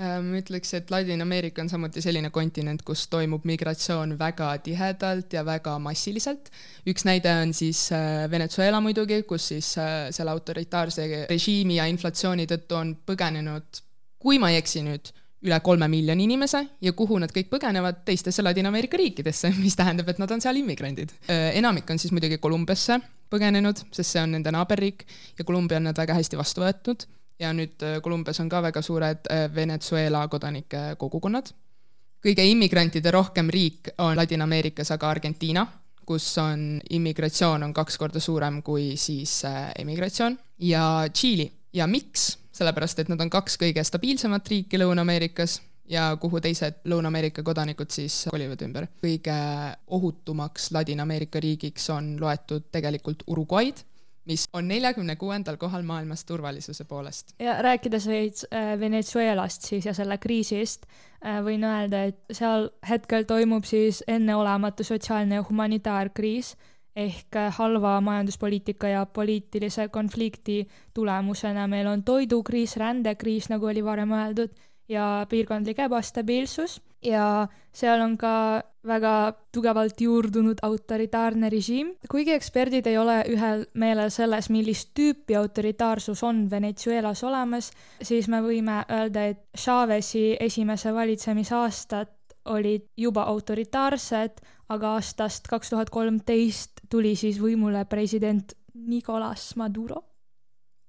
Äh, 0.00 0.16
ma 0.24 0.38
ütleks, 0.40 0.70
et 0.78 0.88
Ladina-Ameerika 0.88 1.60
on 1.60 1.68
samuti 1.68 2.00
selline 2.00 2.30
kontinent, 2.32 2.80
kus 2.88 3.02
toimub 3.12 3.44
migratsioon 3.48 4.14
väga 4.20 4.54
tihedalt 4.64 5.34
ja 5.36 5.42
väga 5.44 5.74
massiliselt. 5.82 6.48
üks 6.88 7.04
näide 7.04 7.34
on 7.42 7.52
siis 7.52 7.90
äh, 7.92 8.24
Venezuela 8.32 8.80
muidugi, 8.80 9.20
kus 9.28 9.50
siis 9.52 9.74
äh, 9.76 10.08
selle 10.10 10.32
autoritaarse 10.32 11.26
režiimi 11.28 11.76
ja 11.76 11.88
inflatsiooni 11.92 12.48
tõttu 12.48 12.80
on 12.80 12.94
põgenenud, 13.10 13.82
kui 14.18 14.40
ma 14.40 14.54
ei 14.54 14.62
eksi 14.62 14.86
nüüd, 14.88 15.12
üle 15.44 15.60
kolme 15.60 15.88
miljoni 15.92 16.24
inimese 16.24 16.64
ja 16.80 16.96
kuhu 16.96 17.20
nad 17.20 17.36
kõik 17.36 17.52
põgenevad, 17.52 18.00
teistesse 18.08 18.44
Ladina-Ameerika 18.46 18.96
riikidesse, 18.96 19.52
mis 19.64 19.76
tähendab, 19.76 20.08
et 20.08 20.22
nad 20.22 20.32
on 20.32 20.40
seal 20.40 20.64
immigrandid. 20.64 21.12
enamik 21.28 21.92
on 21.92 22.00
siis 22.00 22.16
muidugi 22.16 22.40
Kolumbiasse 22.40 23.02
põgenenud, 23.28 23.84
sest 23.92 24.16
see 24.16 24.24
on 24.24 24.38
nende 24.38 24.56
naaberriik 24.56 25.04
ja 25.36 25.44
Kolumbia 25.44 25.76
on 25.76 25.90
nad 25.92 26.06
väga 26.06 26.16
hästi 26.16 26.40
vastu 26.40 26.64
võetud 26.64 27.10
ja 27.40 27.52
nüüd 27.56 27.80
Kolumbias 28.02 28.38
äh, 28.40 28.44
on 28.44 28.52
ka 28.52 28.62
väga 28.62 28.82
suured 28.82 29.28
äh, 29.30 29.48
Venezuela 29.54 30.26
kodanike 30.28 30.94
kogukonnad. 30.98 31.52
kõige 32.20 32.44
immigrantide 32.44 33.10
rohkem 33.10 33.48
riik 33.48 33.94
on 33.98 34.16
Ladina-Ameerikas 34.16 34.90
aga 34.92 35.08
Argentiina, 35.08 35.64
kus 36.04 36.26
on 36.38 36.80
immigratsioon 36.90 37.62
on 37.62 37.72
kaks 37.72 37.96
korda 37.96 38.20
suurem 38.20 38.60
kui 38.62 38.96
siis 38.96 39.44
äh, 39.48 39.72
emigratsioon 39.78 40.38
ja 40.58 41.08
Tšiili 41.12 41.50
ja 41.72 41.86
miks? 41.86 42.36
sellepärast, 42.60 42.98
et 42.98 43.08
nad 43.08 43.20
on 43.22 43.30
kaks 43.32 43.54
kõige 43.56 43.80
stabiilsemat 43.86 44.48
riiki 44.52 44.76
Lõuna-Ameerikas 44.76 45.60
ja 45.88 46.10
kuhu 46.20 46.42
teised 46.44 46.82
Lõuna-Ameerika 46.84 47.42
kodanikud 47.46 47.88
siis 47.90 48.26
kolivad 48.28 48.60
ümber. 48.66 48.86
kõige 49.00 49.36
ohutumaks 49.86 50.70
Ladina-Ameerika 50.76 51.40
riigiks 51.40 51.88
on 51.94 52.18
loetud 52.20 52.68
tegelikult 52.72 53.24
Uruguay'd 53.26 53.80
mis 54.30 54.46
on 54.54 54.68
neljakümne 54.70 55.16
kuuendal 55.18 55.58
kohal 55.58 55.82
maailmas 55.86 56.24
turvalisuse 56.24 56.84
poolest. 56.84 57.34
ja 57.38 57.58
rääkides 57.62 58.06
veits 58.08 58.46
äh, 58.54 58.74
Venezuelast 58.80 59.66
siis 59.66 59.86
ja 59.86 59.94
selle 59.94 60.18
kriisist, 60.22 60.86
äh, 61.24 61.40
võin 61.44 61.66
öelda, 61.66 62.04
et 62.10 62.20
seal 62.32 62.70
hetkel 62.88 63.26
toimub 63.28 63.66
siis 63.68 64.04
enneolematu 64.08 64.86
sotsiaalne 64.86 65.40
ja 65.40 65.46
humanitaarkriis 65.48 66.54
ehk 66.96 67.36
äh, 67.36 67.50
halva 67.58 67.98
majanduspoliitika 68.04 68.94
ja 68.94 69.04
poliitilise 69.06 69.88
konflikti 69.88 70.62
tulemusena 70.94 71.66
meil 71.70 71.90
on 71.90 72.04
toidukriis, 72.04 72.76
rändekriis, 72.76 73.50
nagu 73.50 73.70
oli 73.70 73.84
varem 73.84 74.12
öeldud, 74.12 74.54
ja 74.90 75.26
piirkondlik 75.30 75.78
ebastabiilsus 75.78 76.80
ja 77.02 77.46
seal 77.72 78.02
on 78.02 78.16
ka 78.18 78.62
väga 78.86 79.32
tugevalt 79.52 80.00
juurdunud 80.00 80.62
autoritaarne 80.62 81.50
režiim. 81.52 81.94
kuigi 82.10 82.32
eksperdid 82.32 82.86
ei 82.86 82.98
ole 82.98 83.18
ühel 83.28 83.66
meelel 83.74 84.10
selles, 84.10 84.50
millist 84.50 84.92
tüüpi 84.94 85.36
autoritaarsus 85.36 86.22
on 86.24 86.46
Venezuelas 86.50 87.24
olemas, 87.24 87.70
siis 88.02 88.28
me 88.28 88.40
võime 88.44 88.84
öelda, 88.88 89.26
et 89.26 89.44
Chavez'i 89.56 90.36
esimese 90.40 90.94
valitsemisaastad 90.94 92.16
olid 92.44 92.88
juba 92.96 93.26
autoritaarsed, 93.28 94.40
aga 94.68 94.94
aastast 94.96 95.48
kaks 95.50 95.70
tuhat 95.70 95.90
kolmteist 95.90 96.86
tuli 96.90 97.16
siis 97.16 97.40
võimule 97.42 97.84
president 97.84 98.54
Nicolas 98.74 99.56
Maduro 99.56 100.09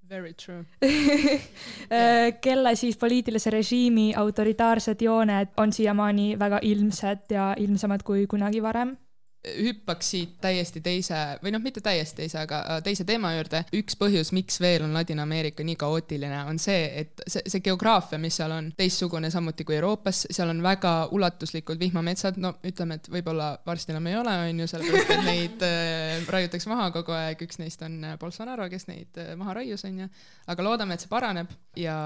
Very 0.08 0.34
true. 0.34 0.64
Äh, 1.92 2.40
kelle 2.40 2.74
siis 2.76 2.96
poliitilise 2.96 3.50
režiimi 3.50 4.14
autoritaarsed 4.16 5.02
jooned 5.04 5.48
on 5.56 5.72
siiamaani 5.72 6.38
väga 6.38 6.58
ilmsed 6.62 7.30
ja 7.30 7.54
ilmsemad 7.58 8.00
kui 8.02 8.26
kunagi 8.26 8.62
varem 8.62 8.96
hüppaks 9.42 10.10
siit 10.12 10.34
täiesti 10.40 10.80
teise 10.80 11.16
või 11.42 11.50
noh, 11.54 11.62
mitte 11.62 11.82
täiesti 11.82 12.22
teise, 12.22 12.38
aga 12.44 12.78
teise 12.84 13.04
teema 13.06 13.32
juurde. 13.34 13.64
üks 13.74 13.96
põhjus, 13.98 14.30
miks 14.36 14.60
veel 14.62 14.84
on 14.86 14.94
Ladina-Ameerika 14.94 15.64
nii 15.66 15.74
kaootiline, 15.80 16.44
on 16.46 16.60
see, 16.62 16.84
et 17.02 17.24
see, 17.26 17.42
see 17.50 17.64
geograafia, 17.64 18.20
mis 18.22 18.38
seal 18.38 18.54
on, 18.54 18.70
teistsugune 18.78 19.32
samuti 19.34 19.66
kui 19.66 19.76
Euroopas, 19.80 20.26
seal 20.30 20.52
on 20.52 20.62
väga 20.62 20.94
ulatuslikud 21.16 21.80
vihmametsad, 21.82 22.38
no 22.42 22.54
ütleme, 22.66 23.00
et 23.00 23.10
võib-olla 23.10 23.50
varsti 23.66 23.96
enam 23.96 24.06
ei 24.12 24.18
ole, 24.20 24.36
on 24.46 24.62
ju, 24.62 24.70
sellepärast 24.70 25.12
et 25.16 25.26
neid 25.26 25.66
äh, 25.66 26.22
raiutakse 26.30 26.70
maha 26.70 26.92
kogu 26.94 27.16
aeg, 27.16 27.42
üks 27.42 27.58
neist 27.58 27.82
on 27.82 27.98
äh, 28.06 28.16
Bolsonaro, 28.22 28.70
kes 28.70 28.86
neid 28.92 29.18
äh, 29.18 29.34
maha 29.38 29.58
raius, 29.58 29.82
on 29.88 30.04
ju. 30.04 30.10
aga 30.54 30.68
loodame, 30.68 30.94
et 30.94 31.02
see 31.02 31.10
paraneb 31.10 31.50
ja 31.78 31.98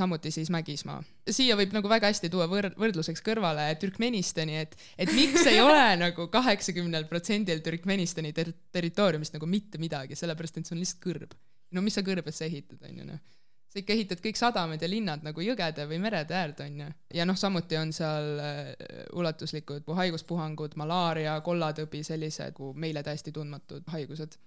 samuti 0.00 0.32
siis 0.32 0.48
Mägismaa 0.54 1.02
siia 1.34 1.56
võib 1.58 1.72
nagu 1.76 1.90
väga 1.90 2.10
hästi 2.10 2.30
tuua 2.32 2.46
võr-, 2.50 2.70
võrdluseks 2.78 3.22
kõrvale 3.24 3.68
Türkmenistani, 3.80 4.58
et, 4.64 4.76
et 4.98 5.12
miks 5.14 5.46
ei 5.50 5.60
ole 5.62 5.82
nagu 6.04 6.28
kaheksakümnel 6.32 7.08
protsendil 7.10 7.62
Türkmenistani 7.64 8.32
ter-, 8.36 8.54
territooriumist 8.74 9.36
nagu 9.36 9.48
mitte 9.50 9.80
midagi, 9.82 10.18
sellepärast 10.18 10.60
et 10.60 10.68
see 10.68 10.76
on 10.76 10.82
lihtsalt 10.82 11.02
kõrb. 11.04 11.34
no 11.74 11.84
mis 11.84 11.98
sa 11.98 12.04
kõrbesse 12.06 12.46
ehitad, 12.48 12.80
on 12.88 13.02
ju 13.02 13.06
noh. 13.08 13.20
sa 13.68 13.80
ikka 13.82 13.94
ehitad 13.96 14.22
kõik 14.24 14.40
sadamad 14.40 14.82
ja 14.82 14.88
linnad 14.88 15.24
nagu 15.26 15.44
jõgede 15.44 15.84
või 15.90 16.00
merede 16.02 16.36
äärde, 16.38 16.68
on 16.68 16.82
ju. 16.84 16.90
ja 17.20 17.28
noh, 17.28 17.38
samuti 17.38 17.80
on 17.80 17.92
seal 17.92 18.42
äh, 18.42 18.72
ulatuslikud 19.18 19.88
haiguspuhangud, 20.00 20.78
malaaria, 20.80 21.38
kollatõbi, 21.44 22.04
sellised 22.06 22.54
nagu 22.54 22.72
meile 22.74 23.04
täiesti 23.06 23.34
tundmatud 23.36 23.88
haigused. 23.92 24.38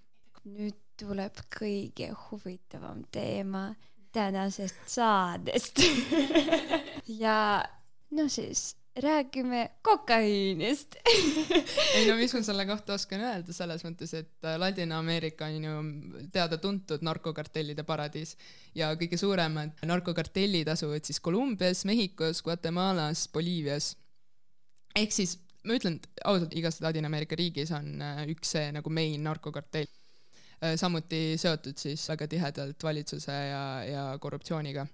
nüüd 0.42 0.78
tuleb 0.98 1.38
kõige 1.54 2.10
huvitavam 2.28 3.04
teema 3.14 3.70
tänasest 4.12 4.86
saadest 4.86 5.80
ja 7.22 7.64
no 8.10 8.28
siis 8.28 8.76
räägime 8.96 9.70
kokaiinist 9.82 10.96
ei 11.94 12.04
no 12.08 12.16
mis 12.16 12.34
ma 12.34 12.42
selle 12.44 12.66
kohta 12.68 12.96
oskan 12.98 13.22
öelda, 13.24 13.54
selles 13.56 13.84
mõttes, 13.86 14.12
et 14.18 14.44
äh, 14.44 14.58
Ladina-Ameerika 14.60 15.48
on 15.48 15.64
ju 15.64 15.76
teada-tuntud 16.34 17.04
narkokartellide 17.06 17.86
paradiis 17.88 18.36
ja 18.76 18.92
kõige 19.00 19.16
suuremad 19.20 19.80
narkokartellid 19.88 20.68
asuvad 20.68 21.08
siis 21.08 21.20
Kolumbias, 21.24 21.86
Mehhikos, 21.88 22.42
Guatemalas, 22.44 23.24
Boliivias. 23.32 23.94
ehk 24.96 25.12
siis 25.12 25.38
ma 25.64 25.78
ütlen 25.78 25.98
ausalt, 26.24 26.52
igas 26.58 26.82
Ladina-Ameerika 26.84 27.38
riigis 27.38 27.72
on 27.72 27.96
äh, 28.02 28.26
üks 28.34 28.52
see 28.58 28.68
nagu 28.76 28.92
main 28.92 29.24
narkokartell 29.24 29.88
samuti 30.76 31.36
seotud 31.40 31.78
siis 31.78 32.04
väga 32.12 32.28
tihedalt 32.30 32.84
valitsuse 32.84 33.32
ja, 33.32 33.62
ja 33.84 34.02
korruptsiooniga. 34.20 34.86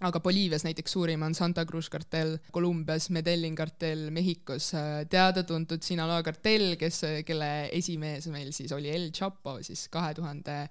aga 0.00 0.20
Boliivias 0.20 0.62
näiteks 0.64 0.92
suurim 0.92 1.22
on 1.26 1.34
Santa 1.34 1.64
Cruz 1.66 1.88
kartell, 1.90 2.36
Kolumbias 2.52 3.10
Medellin 3.10 3.54
kartell, 3.54 4.10
Mehhikos 4.10 4.74
äh, 4.74 5.02
teada-tuntud 5.10 5.82
Sinaloa 5.82 6.22
kartell, 6.22 6.76
kes, 6.78 7.02
kelle 7.26 7.68
esimees 7.72 8.28
meil 8.32 8.52
siis 8.52 8.72
oli 8.72 8.90
El 8.94 9.10
Chapo 9.10 9.58
siis 9.62 9.88
kahe 9.88 10.14
tuhande 10.14 10.68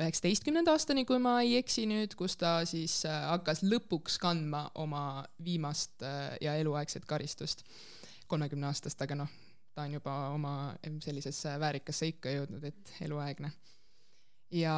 üheksateistkümnenda 0.00 0.72
aastani, 0.72 1.04
kui 1.04 1.20
ma 1.20 1.36
ei 1.44 1.58
eksi 1.60 1.84
nüüd, 1.86 2.16
kus 2.16 2.38
ta 2.40 2.60
siis 2.64 3.02
äh, 3.04 3.20
hakkas 3.34 3.62
lõpuks 3.62 4.16
kandma 4.18 4.64
oma 4.74 5.22
viimast 5.44 6.02
ja 6.40 6.56
eluaegset 6.56 7.04
karistust, 7.04 7.62
kolmekümne 8.26 8.70
aastast, 8.72 9.02
aga 9.04 9.22
noh, 9.22 9.38
ta 9.80 9.86
on 9.88 9.96
juba 9.96 10.14
oma 10.34 10.54
sellisesse 11.00 11.56
väärikasse 11.60 12.10
ikka 12.12 12.32
jõudnud, 12.34 12.64
et 12.68 12.94
eluaegne. 13.06 13.50
ja 14.50 14.76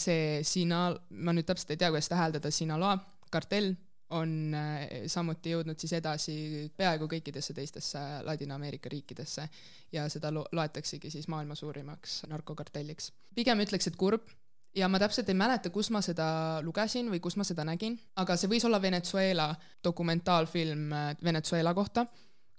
see 0.00 0.40
Sina-, 0.42 0.94
ma 1.10 1.34
nüüd 1.36 1.46
täpselt 1.46 1.74
ei 1.74 1.78
tea, 1.78 1.90
kuidas 1.92 2.08
täheldada, 2.08 2.50
Sinaloa 2.50 2.96
kartell 3.30 3.74
on 4.14 4.54
äh, 4.56 5.04
samuti 5.10 5.52
jõudnud 5.52 5.78
siis 5.80 5.92
edasi 5.98 6.36
peaaegu 6.76 7.06
kõikidesse 7.10 7.54
teistesse 7.54 8.00
Ladina-Ameerika 8.24 8.90
riikidesse 8.92 9.46
ja 9.92 10.08
seda 10.12 10.32
lo-, 10.34 10.46
loetaksegi 10.52 11.12
siis 11.12 11.28
maailma 11.28 11.54
suurimaks 11.54 12.24
narkokartelliks. 12.30 13.12
pigem 13.34 13.62
ütleks, 13.64 13.90
et 13.90 14.00
kurb, 14.00 14.26
ja 14.74 14.88
ma 14.88 14.98
täpselt 15.02 15.30
ei 15.30 15.38
mäleta, 15.38 15.70
kus 15.70 15.92
ma 15.94 16.02
seda 16.02 16.60
lugesin 16.64 17.10
või 17.12 17.22
kus 17.22 17.36
ma 17.36 17.46
seda 17.46 17.66
nägin, 17.66 17.98
aga 18.16 18.36
see 18.40 18.50
võis 18.50 18.66
olla 18.66 18.82
Venezuela 18.82 19.52
dokumentaalfilm 19.84 20.92
äh, 20.92 21.10
Venezuela 21.24 21.74
kohta 21.74 22.08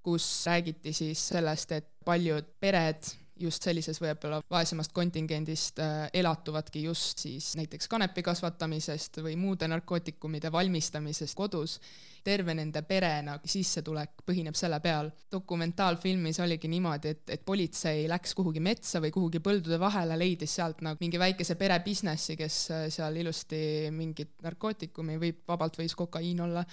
kus 0.05 0.25
räägiti 0.45 0.93
siis 0.93 1.27
sellest, 1.33 1.71
et 1.71 1.87
paljud 2.05 2.45
pered 2.61 3.15
just 3.39 3.65
sellises 3.67 3.97
võib-olla 3.99 4.39
vaesemast 4.51 4.93
kontingendist 4.95 5.79
äh, 5.83 6.07
elatuvadki 6.15 6.85
just 6.85 7.19
siis 7.25 7.51
näiteks 7.59 7.89
kanepi 7.91 8.23
kasvatamisest 8.23 9.19
või 9.25 9.35
muude 9.39 9.67
narkootikumide 9.67 10.51
valmistamisest 10.51 11.35
kodus. 11.35 11.79
terve 12.25 12.53
nende 12.57 12.81
pere 12.81 13.21
nagu 13.21 13.47
sissetulek 13.47 14.23
põhineb 14.25 14.55
selle 14.55 14.79
peal. 14.79 15.11
dokumentaalfilmis 15.31 16.39
oligi 16.39 16.67
niimoodi, 16.67 17.09
et, 17.09 17.29
et 17.29 17.45
politsei 17.45 18.07
läks 18.07 18.33
kuhugi 18.33 18.59
metsa 18.59 19.01
või 19.01 19.11
kuhugi 19.11 19.39
põldude 19.39 19.79
vahele, 19.79 20.17
leidis 20.17 20.55
sealt 20.55 20.81
nagu 20.81 20.97
mingi 21.01 21.19
väikese 21.19 21.55
pere 21.55 21.79
businessi, 21.85 22.37
kes 22.39 22.59
äh, 22.71 22.85
seal 22.89 23.15
ilusti 23.15 23.91
mingit 23.91 24.39
narkootikumi, 24.43 25.19
võib, 25.19 25.43
vabalt 25.47 25.77
võis 25.77 25.95
kokaiin 25.95 26.41
olla 26.47 26.65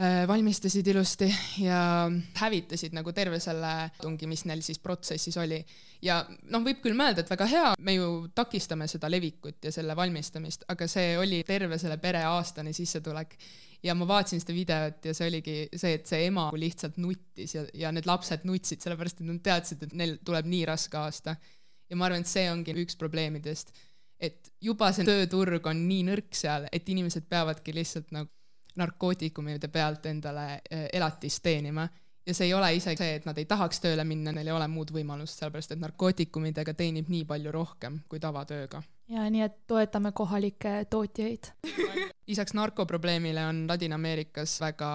valmistasid 0.00 0.86
ilusti 0.86 1.26
ja 1.60 2.08
hävitasid 2.40 2.94
nagu 2.96 3.12
terve 3.12 3.36
selle 3.42 3.90
tungi, 4.00 4.24
mis 4.30 4.46
neil 4.48 4.62
siis 4.64 4.78
protsessis 4.80 5.36
oli. 5.36 5.58
ja 6.02 6.22
noh, 6.48 6.62
võib 6.64 6.80
küll 6.80 6.96
mõelda, 6.96 7.20
et 7.20 7.32
väga 7.32 7.48
hea, 7.50 7.72
me 7.84 7.96
ju 7.98 8.06
takistame 8.34 8.88
seda 8.88 9.10
levikut 9.12 9.68
ja 9.68 9.72
selle 9.74 9.96
valmistamist, 9.96 10.64
aga 10.72 10.88
see 10.88 11.18
oli 11.20 11.42
terve 11.44 11.76
selle 11.78 11.98
pere 12.00 12.22
aastane 12.24 12.72
sissetulek 12.72 13.36
ja 13.82 13.94
ma 13.96 14.08
vaatasin 14.08 14.40
seda 14.40 14.56
videot 14.56 15.10
ja 15.10 15.14
see 15.16 15.28
oligi 15.28 15.56
see, 15.74 15.94
et 15.98 16.08
see 16.08 16.24
ema 16.28 16.48
lihtsalt 16.56 16.98
nuttis 17.00 17.54
ja, 17.56 17.64
ja 17.74 17.92
need 17.92 18.08
lapsed 18.08 18.44
nutsid, 18.48 18.80
sellepärast 18.84 19.20
et 19.20 19.28
nad 19.28 19.40
teadsid, 19.44 19.86
et 19.86 19.94
neil 19.96 20.18
tuleb 20.24 20.48
nii 20.48 20.64
raske 20.68 21.00
aasta. 21.00 21.36
ja 21.90 21.96
ma 21.96 22.06
arvan, 22.06 22.24
et 22.24 22.30
see 22.30 22.48
ongi 22.50 22.74
üks 22.84 22.96
probleemidest, 22.96 23.72
et 24.20 24.52
juba 24.62 24.92
see 24.94 25.04
tööturg 25.08 25.66
on 25.66 25.86
nii 25.88 26.04
nõrk 26.12 26.36
seal, 26.36 26.68
et 26.72 26.88
inimesed 26.88 27.26
peavadki 27.28 27.74
lihtsalt 27.74 28.12
nagu 28.14 28.30
narkootikumide 28.80 29.68
pealt 29.72 30.06
endale 30.10 30.46
eh, 30.70 30.88
elatist 30.92 31.42
teenima. 31.44 31.88
Ja 32.26 32.34
see 32.36 32.50
ei 32.50 32.54
ole 32.54 32.68
isegi 32.76 33.00
see, 33.00 33.14
et 33.16 33.24
nad 33.26 33.38
ei 33.40 33.46
tahaks 33.48 33.80
tööle 33.82 34.04
minna, 34.06 34.32
neil 34.36 34.50
ei 34.50 34.54
ole 34.54 34.66
muud 34.70 34.92
võimalust, 34.94 35.40
sellepärast 35.40 35.72
et 35.74 35.80
narkootikumidega 35.80 36.74
teenib 36.76 37.08
nii 37.10 37.24
palju 37.26 37.52
rohkem 37.54 37.96
kui 38.08 38.20
tavatööga. 38.22 38.82
ja 39.10 39.24
nii, 39.32 39.42
et 39.46 39.56
toetame 39.66 40.12
kohalikke 40.12 40.84
tootjaid. 40.90 41.48
Lisaks 42.30 42.54
narkoprobleemile 42.54 43.46
on 43.48 43.64
Ladina-Ameerikas 43.66 44.58
väga 44.62 44.90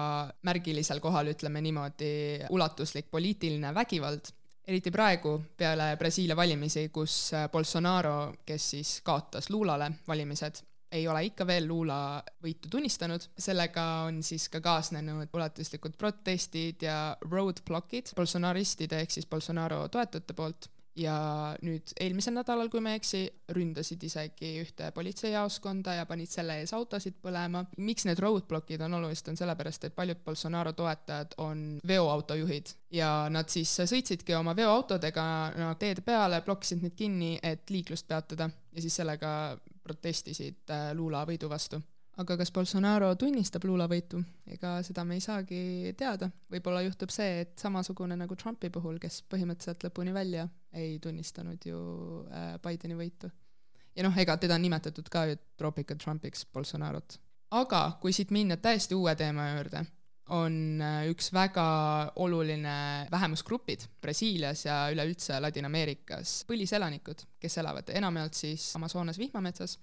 märgilisel 0.48 1.02
kohal, 1.04 1.34
ütleme 1.34 1.60
niimoodi, 1.66 2.12
ulatuslik 2.54 3.10
poliitiline 3.10 3.74
vägivald, 3.74 4.30
eriti 4.66 4.90
praegu 4.94 5.34
peale 5.58 5.96
Brasiilia 5.98 6.36
valimisi, 6.36 6.88
kus 6.94 7.34
Bolsonaro, 7.52 8.32
kes 8.46 8.70
siis 8.70 8.94
kaotas 9.04 9.50
Lulale 9.50 9.90
valimised, 10.08 10.62
ei 10.96 11.08
ole 11.08 11.26
ikka 11.28 11.46
veel 11.48 11.68
Lula 11.68 11.98
võitu 12.42 12.70
tunnistanud, 12.72 13.28
sellega 13.38 13.84
on 14.06 14.22
siis 14.26 14.48
ka 14.52 14.62
kaasnenud 14.64 15.34
ulatuslikud 15.36 15.98
protestid 15.98 16.86
ja 16.86 17.00
roadblockid 17.20 18.14
bolsonaristide 18.16 19.02
ehk 19.04 19.14
siis 19.14 19.28
Bolsonaro 19.28 19.84
toetajate 19.92 20.36
poolt. 20.36 20.70
Ja 20.96 21.16
nüüd 21.60 21.90
eelmisel 22.00 22.32
nädalal, 22.38 22.70
kui 22.72 22.80
ma 22.80 22.94
ei 22.94 23.00
eksi, 23.02 23.18
ründasid 23.52 24.00
isegi 24.08 24.54
ühte 24.62 24.86
politseijaoskonda 24.96 25.98
ja 25.98 26.06
panid 26.08 26.30
selle 26.32 26.56
ees 26.62 26.72
autosid 26.72 27.18
põlema. 27.20 27.66
miks 27.76 28.06
need 28.08 28.22
roadblockid 28.24 28.80
on 28.80 28.96
olulised, 28.96 29.28
on 29.28 29.36
sellepärast, 29.36 29.84
et 29.84 29.94
paljud 29.94 30.24
Bolsonaro 30.24 30.72
toetajad 30.72 31.36
on 31.44 31.66
veoautojuhid. 31.86 32.72
Ja 32.96 33.28
nad 33.28 33.52
siis 33.52 33.74
sõitsidki 33.76 34.38
oma 34.40 34.56
veoautodega 34.56 35.26
no, 35.60 35.74
teede 35.76 36.00
peale, 36.00 36.40
blokkisid 36.48 36.80
need 36.80 36.96
kinni, 36.96 37.34
et 37.42 37.68
liiklust 37.68 38.08
peatada. 38.08 38.48
Ja 38.72 38.80
siis 38.80 38.96
sellega 38.96 39.30
protestisid 39.86 40.74
äh, 40.74 40.90
Lula 40.98 41.22
võidu 41.28 41.50
vastu 41.52 41.80
aga 42.20 42.36
kas 42.40 42.52
Bolsonaro 42.52 43.10
tunnistab 43.20 43.64
Lula 43.68 43.86
võitu, 43.90 44.20
ega 44.48 44.76
seda 44.86 45.04
me 45.04 45.18
ei 45.18 45.24
saagi 45.24 45.92
teada. 45.98 46.30
võib-olla 46.52 46.82
juhtub 46.86 47.12
see, 47.12 47.42
et 47.44 47.56
samasugune 47.60 48.16
nagu 48.16 48.36
Trumpi 48.36 48.70
puhul, 48.72 48.98
kes 49.02 49.22
põhimõtteliselt 49.30 49.88
lõpuni 49.88 50.14
välja 50.16 50.46
ei 50.72 50.98
tunnistanud 51.02 51.66
ju 51.68 51.80
äh, 52.30 52.56
Bideni 52.62 52.96
võitu. 52.96 53.30
ja 53.96 54.06
noh, 54.06 54.16
ega 54.16 54.36
teda 54.36 54.56
on 54.56 54.64
nimetatud 54.64 55.08
ka 55.12 55.26
ju 55.30 55.36
Tropical 55.56 56.00
Trumpiks, 56.00 56.46
Bolsonarot. 56.52 57.18
aga 57.50 57.98
kui 58.00 58.12
siit 58.12 58.32
minna 58.32 58.56
täiesti 58.56 58.94
uue 58.94 59.14
teema 59.14 59.50
juurde, 59.52 59.84
on 60.34 60.82
äh, 60.82 61.06
üks 61.10 61.30
väga 61.34 61.66
oluline 62.22 63.06
vähemusgrupid 63.10 63.86
Brasiilias 64.02 64.64
ja 64.66 64.86
üleüldse 64.90 65.38
Ladina-Ameerikas, 65.40 66.40
põliselanikud, 66.48 67.26
kes 67.40 67.58
elavad 67.62 67.92
enamjaolt 67.94 68.34
siis 68.34 68.68
Amazonas 68.76 69.18
vihmametsas 69.18 69.78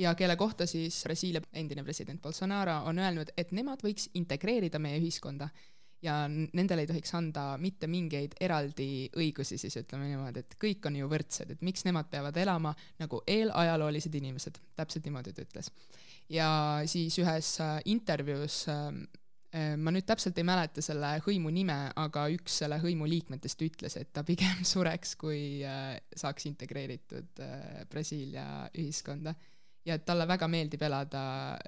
ja 0.00 0.14
kelle 0.14 0.36
kohta 0.36 0.66
siis 0.66 1.02
Brasiilia 1.04 1.42
endine 1.52 1.84
president 1.84 2.22
Bolsonaro 2.22 2.80
on 2.90 2.98
öelnud, 2.98 3.30
et 3.36 3.52
nemad 3.52 3.82
võiks 3.84 4.08
integreerida 4.14 4.78
meie 4.82 4.98
ühiskonda 4.98 5.50
ja 6.02 6.14
nendele 6.28 6.84
ei 6.84 6.88
tohiks 6.88 7.12
anda 7.14 7.44
mitte 7.60 7.88
mingeid 7.90 8.34
eraldi 8.40 9.10
õigusi, 9.20 9.58
siis 9.60 9.76
ütleme 9.82 10.08
niimoodi, 10.08 10.42
et 10.42 10.56
kõik 10.60 10.86
on 10.88 10.96
ju 10.96 11.08
võrdsed, 11.10 11.52
et 11.54 11.64
miks 11.66 11.84
nemad 11.84 12.08
peavad 12.10 12.36
elama 12.40 12.72
nagu 13.00 13.20
eelajaloolised 13.28 14.14
inimesed, 14.16 14.60
täpselt 14.76 15.04
niimoodi 15.06 15.34
ta 15.36 15.44
ütles. 15.44 15.70
ja 16.28 16.50
siis 16.86 17.18
ühes 17.18 17.56
äh, 17.60 17.80
intervjuus 17.84 18.64
ähm, 18.68 19.02
äh, 19.04 19.19
ma 19.52 19.90
nüüd 19.90 20.06
täpselt 20.06 20.36
ei 20.38 20.44
mäleta 20.46 20.82
selle 20.84 21.16
hõimu 21.24 21.50
nime, 21.50 21.76
aga 21.98 22.28
üks 22.30 22.60
selle 22.62 22.76
hõimu 22.82 23.08
liikmetest 23.10 23.64
ütles, 23.66 23.96
et 23.98 24.12
ta 24.14 24.22
pigem 24.26 24.60
sureks, 24.72 25.16
kui 25.18 25.64
äh, 25.66 25.96
saaks 26.16 26.46
integreeritud 26.50 27.42
Brasiilia 27.90 28.46
ühiskonda 28.78 29.34
ja 29.86 29.96
et 29.96 30.04
talle 30.06 30.26
väga 30.28 30.48
meeldib 30.50 30.82
elada 30.86 31.22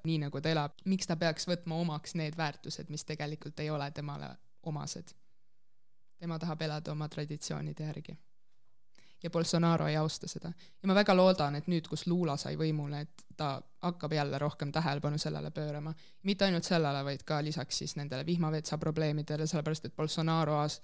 nii, 0.06 0.18
nagu 0.26 0.40
ta 0.40 0.52
elab, 0.52 0.76
miks 0.90 1.08
ta 1.08 1.16
peaks 1.20 1.48
võtma 1.48 1.78
omaks 1.82 2.16
need 2.18 2.36
väärtused, 2.38 2.90
mis 2.92 3.04
tegelikult 3.08 3.60
ei 3.64 3.70
ole 3.70 3.90
temale 3.90 4.34
omased. 4.62 5.14
tema 6.22 6.38
tahab 6.38 6.60
elada 6.62 6.92
oma 6.92 7.08
traditsioonide 7.08 7.84
järgi. 7.84 8.16
Ja 9.22 9.30
Bolsonaro 9.30 9.86
ei 9.86 9.96
austa 9.96 10.28
seda. 10.28 10.52
ja 10.82 10.88
ma 10.88 10.94
väga 10.94 11.14
loodan, 11.16 11.56
et 11.56 11.68
nüüd, 11.70 11.88
kus 11.88 12.06
Lula 12.06 12.36
sai 12.36 12.56
võimule, 12.56 13.02
et 13.02 13.24
ta 13.36 13.54
hakkab 13.82 14.12
jälle 14.12 14.38
rohkem 14.38 14.72
tähelepanu 14.72 15.18
sellele 15.18 15.50
pöörama. 15.50 15.94
mitte 16.22 16.44
ainult 16.44 16.64
sellele, 16.64 17.04
vaid 17.04 17.22
ka 17.24 17.42
lisaks 17.44 17.78
siis 17.78 17.96
nendele 17.96 18.26
vihmavetsa 18.26 18.78
probleemidele, 18.78 19.46
sellepärast 19.46 19.84
et 19.84 19.96
Bolsonaro 19.96 20.58
aas-, 20.62 20.80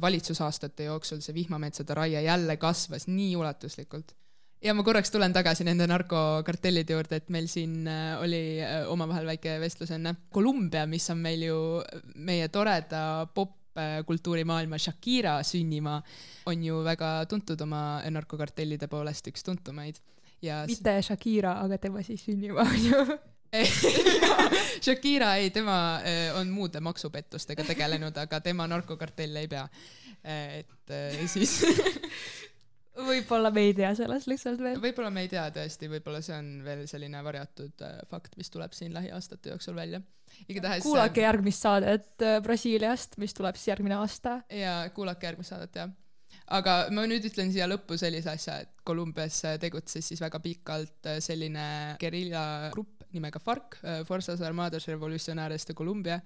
valitsusaastate 0.00 0.84
jooksul 0.84 1.20
see 1.20 1.34
vihmametsade 1.34 1.94
raie 1.94 2.22
jälle 2.22 2.56
kasvas 2.56 3.06
nii 3.06 3.36
ulatuslikult 3.36 4.14
ja 4.62 4.74
ma 4.74 4.84
korraks 4.86 5.10
tulen 5.10 5.32
tagasi 5.34 5.66
nende 5.66 5.86
narkokartellide 5.90 6.94
juurde, 6.94 7.18
et 7.18 7.30
meil 7.34 7.48
siin 7.50 7.82
äh, 7.90 8.14
oli 8.22 8.42
äh, 8.62 8.82
omavahel 8.90 9.26
väike 9.26 9.58
vestlus 9.62 9.90
enne. 9.94 10.14
Kolumbia, 10.30 10.86
mis 10.86 11.08
on 11.10 11.18
meil 11.22 11.42
ju 11.48 11.58
meie 12.14 12.48
toreda 12.48 13.26
popkultuurimaailma 13.72 14.78
Shakira 14.78 15.38
sünnimaa, 15.46 16.02
on 16.46 16.64
ju 16.64 16.82
väga 16.84 17.12
tuntud 17.28 17.60
oma 17.64 18.00
narkokartellide 18.10 18.88
poolest, 18.88 19.28
üks 19.32 19.44
tuntumaid. 19.46 20.00
ja 20.42 20.64
mitte 20.66 20.96
Shakira, 21.02 21.58
aga 21.64 21.78
tema 21.78 22.02
siis 22.02 22.24
sünnimaa 22.24 22.66
on 22.66 22.84
ju 22.84 23.18
Shakira 24.84 25.34
ei, 25.36 25.50
tema 25.50 26.00
äh, 26.00 26.36
on 26.36 26.48
muude 26.50 26.80
maksupettustega 26.80 27.64
tegelenud, 27.64 28.16
aga 28.16 28.40
tema 28.40 28.66
narkokartelle 28.66 29.44
ei 29.44 29.48
pea. 29.48 29.68
et 30.22 30.92
siis 31.26 31.64
võib-olla 32.96 33.50
me 33.54 33.64
ei 33.68 33.74
tea 33.76 33.92
sellest 33.96 34.28
lihtsalt 34.30 34.60
veel. 34.62 34.80
võib-olla 34.82 35.10
me 35.14 35.24
ei 35.24 35.30
tea 35.32 35.44
tõesti, 35.54 35.88
võib-olla 35.92 36.20
see 36.24 36.36
on 36.36 36.50
veel 36.66 36.84
selline 36.90 37.22
varjatud 37.24 37.84
äh, 37.86 37.96
fakt, 38.10 38.36
mis 38.40 38.52
tuleb 38.52 38.74
siin 38.76 38.92
lähiaastate 38.94 39.52
jooksul 39.54 39.76
välja. 39.76 40.02
igatahes 40.48 40.84
kuulake 40.84 41.24
järgmist 41.24 41.64
saadet 41.64 42.26
äh, 42.26 42.38
Brasiiliast, 42.44 43.18
mis 43.22 43.34
tuleb 43.34 43.56
siis 43.56 43.72
järgmine 43.72 43.98
aasta. 44.00 44.40
ja 44.50 44.76
kuulake 44.94 45.30
järgmist 45.30 45.54
saadet, 45.54 45.80
jah. 45.80 45.90
aga 46.58 46.76
ma 46.92 47.06
nüüd 47.08 47.24
ütlen 47.30 47.52
siia 47.54 47.68
lõppu 47.70 47.98
sellise 48.00 48.34
asja, 48.34 48.60
et 48.66 48.84
Kolumbias 48.84 49.42
tegutses 49.62 50.12
siis 50.12 50.20
väga 50.20 50.42
pikalt 50.44 51.10
äh, 51.10 51.20
selline 51.24 51.96
geriljagrupp 52.02 53.08
nimega 53.12 53.40
FARC, 53.40 53.76
Fuerzas 54.08 54.40
Armadas 54.40 54.86
Revolucionares 54.88 55.66
de 55.68 55.74
Colombia 55.76 56.16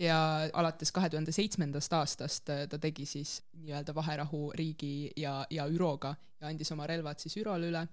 ja 0.00 0.18
alates 0.52 0.92
kahe 0.92 1.10
tuhande 1.12 1.32
seitsmendast 1.32 1.92
aastast 1.92 2.50
äh, 2.50 2.66
ta 2.68 2.78
tegi 2.78 3.06
siis 3.06 3.40
nii-öelda 3.60 3.94
vaherahu 3.94 4.52
riigi 4.56 5.10
ja, 5.16 5.46
ja 5.50 5.66
ÜRO-ga 5.68 6.14
ja 6.40 6.48
andis 6.48 6.72
oma 6.72 6.86
relvad 6.88 7.20
siis 7.20 7.36
ÜRO-le 7.36 7.68
üle. 7.72 7.86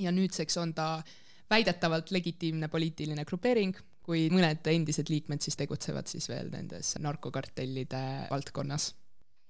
ja 0.00 0.12
nüüdseks 0.12 0.56
on 0.60 0.74
ta 0.74 1.02
väidetavalt 1.50 2.10
legitiimne 2.10 2.68
poliitiline 2.68 3.24
grupeering, 3.24 3.76
kui 4.02 4.28
mõned 4.30 4.66
endised 4.70 5.08
liikmed 5.08 5.40
siis 5.40 5.56
tegutsevad 5.56 6.06
siis 6.06 6.28
veel 6.28 6.50
nendes 6.52 6.94
narkokartellide 7.00 8.04
valdkonnas 8.30 8.92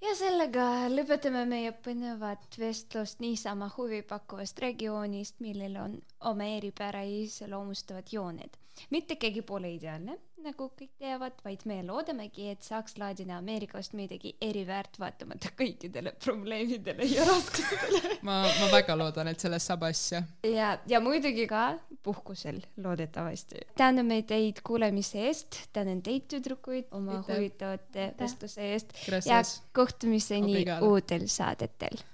ja 0.05 0.15
sellega 0.15 0.67
lõpetame 0.93 1.45
meie 1.49 1.73
põnevat 1.85 2.59
vestlust 2.61 3.21
niisama 3.25 3.69
huvipakkuvast 3.77 4.61
regioonist, 4.63 5.41
millel 5.45 5.77
on 5.83 5.97
oma 6.31 6.49
eripära 6.59 7.03
iseloomustavad 7.03 8.13
jooned. 8.13 8.59
Mitte 8.91 9.17
keegi 9.21 9.43
pole 9.47 9.71
ideaalne, 9.75 10.19
nagu 10.47 10.69
kõik 10.79 10.93
teavad, 11.01 11.39
vaid 11.45 11.65
me 11.67 11.79
loodamegi, 11.87 12.49
et 12.53 12.63
saaks 12.67 12.97
Ladina-Ameerikast 13.01 13.97
midagi 13.99 14.35
eriväärt, 14.43 14.99
vaatamata 15.03 15.51
kõikidele 15.59 16.13
probleemidele 16.23 17.09
ja 17.11 17.27
raskustele 17.27 18.03
ma, 18.27 18.43
ma 18.47 18.71
väga 18.73 18.97
loodan, 18.99 19.31
et 19.33 19.43
sellest 19.43 19.73
saab 19.73 19.87
asja. 19.89 20.23
ja, 20.47 20.77
ja 20.87 21.01
muidugi 21.03 21.49
ka 21.51 21.67
puhkusel 22.07 22.61
loodetavasti. 22.83 23.65
täname 23.79 24.21
teid 24.29 24.63
kuulamise 24.67 25.27
eest, 25.31 25.63
tänan 25.77 26.03
teid, 26.07 26.29
tüdrukuid, 26.33 26.91
oma 26.97 27.23
huvitavate 27.27 28.13
vestluse 28.21 28.73
eest 28.73 28.95
Gracias. 29.05 29.27
ja 29.33 29.73
kohtumiseni 29.75 30.53
Obrigado. 30.53 30.93
uutel 30.93 31.27
saadetel 31.33 32.05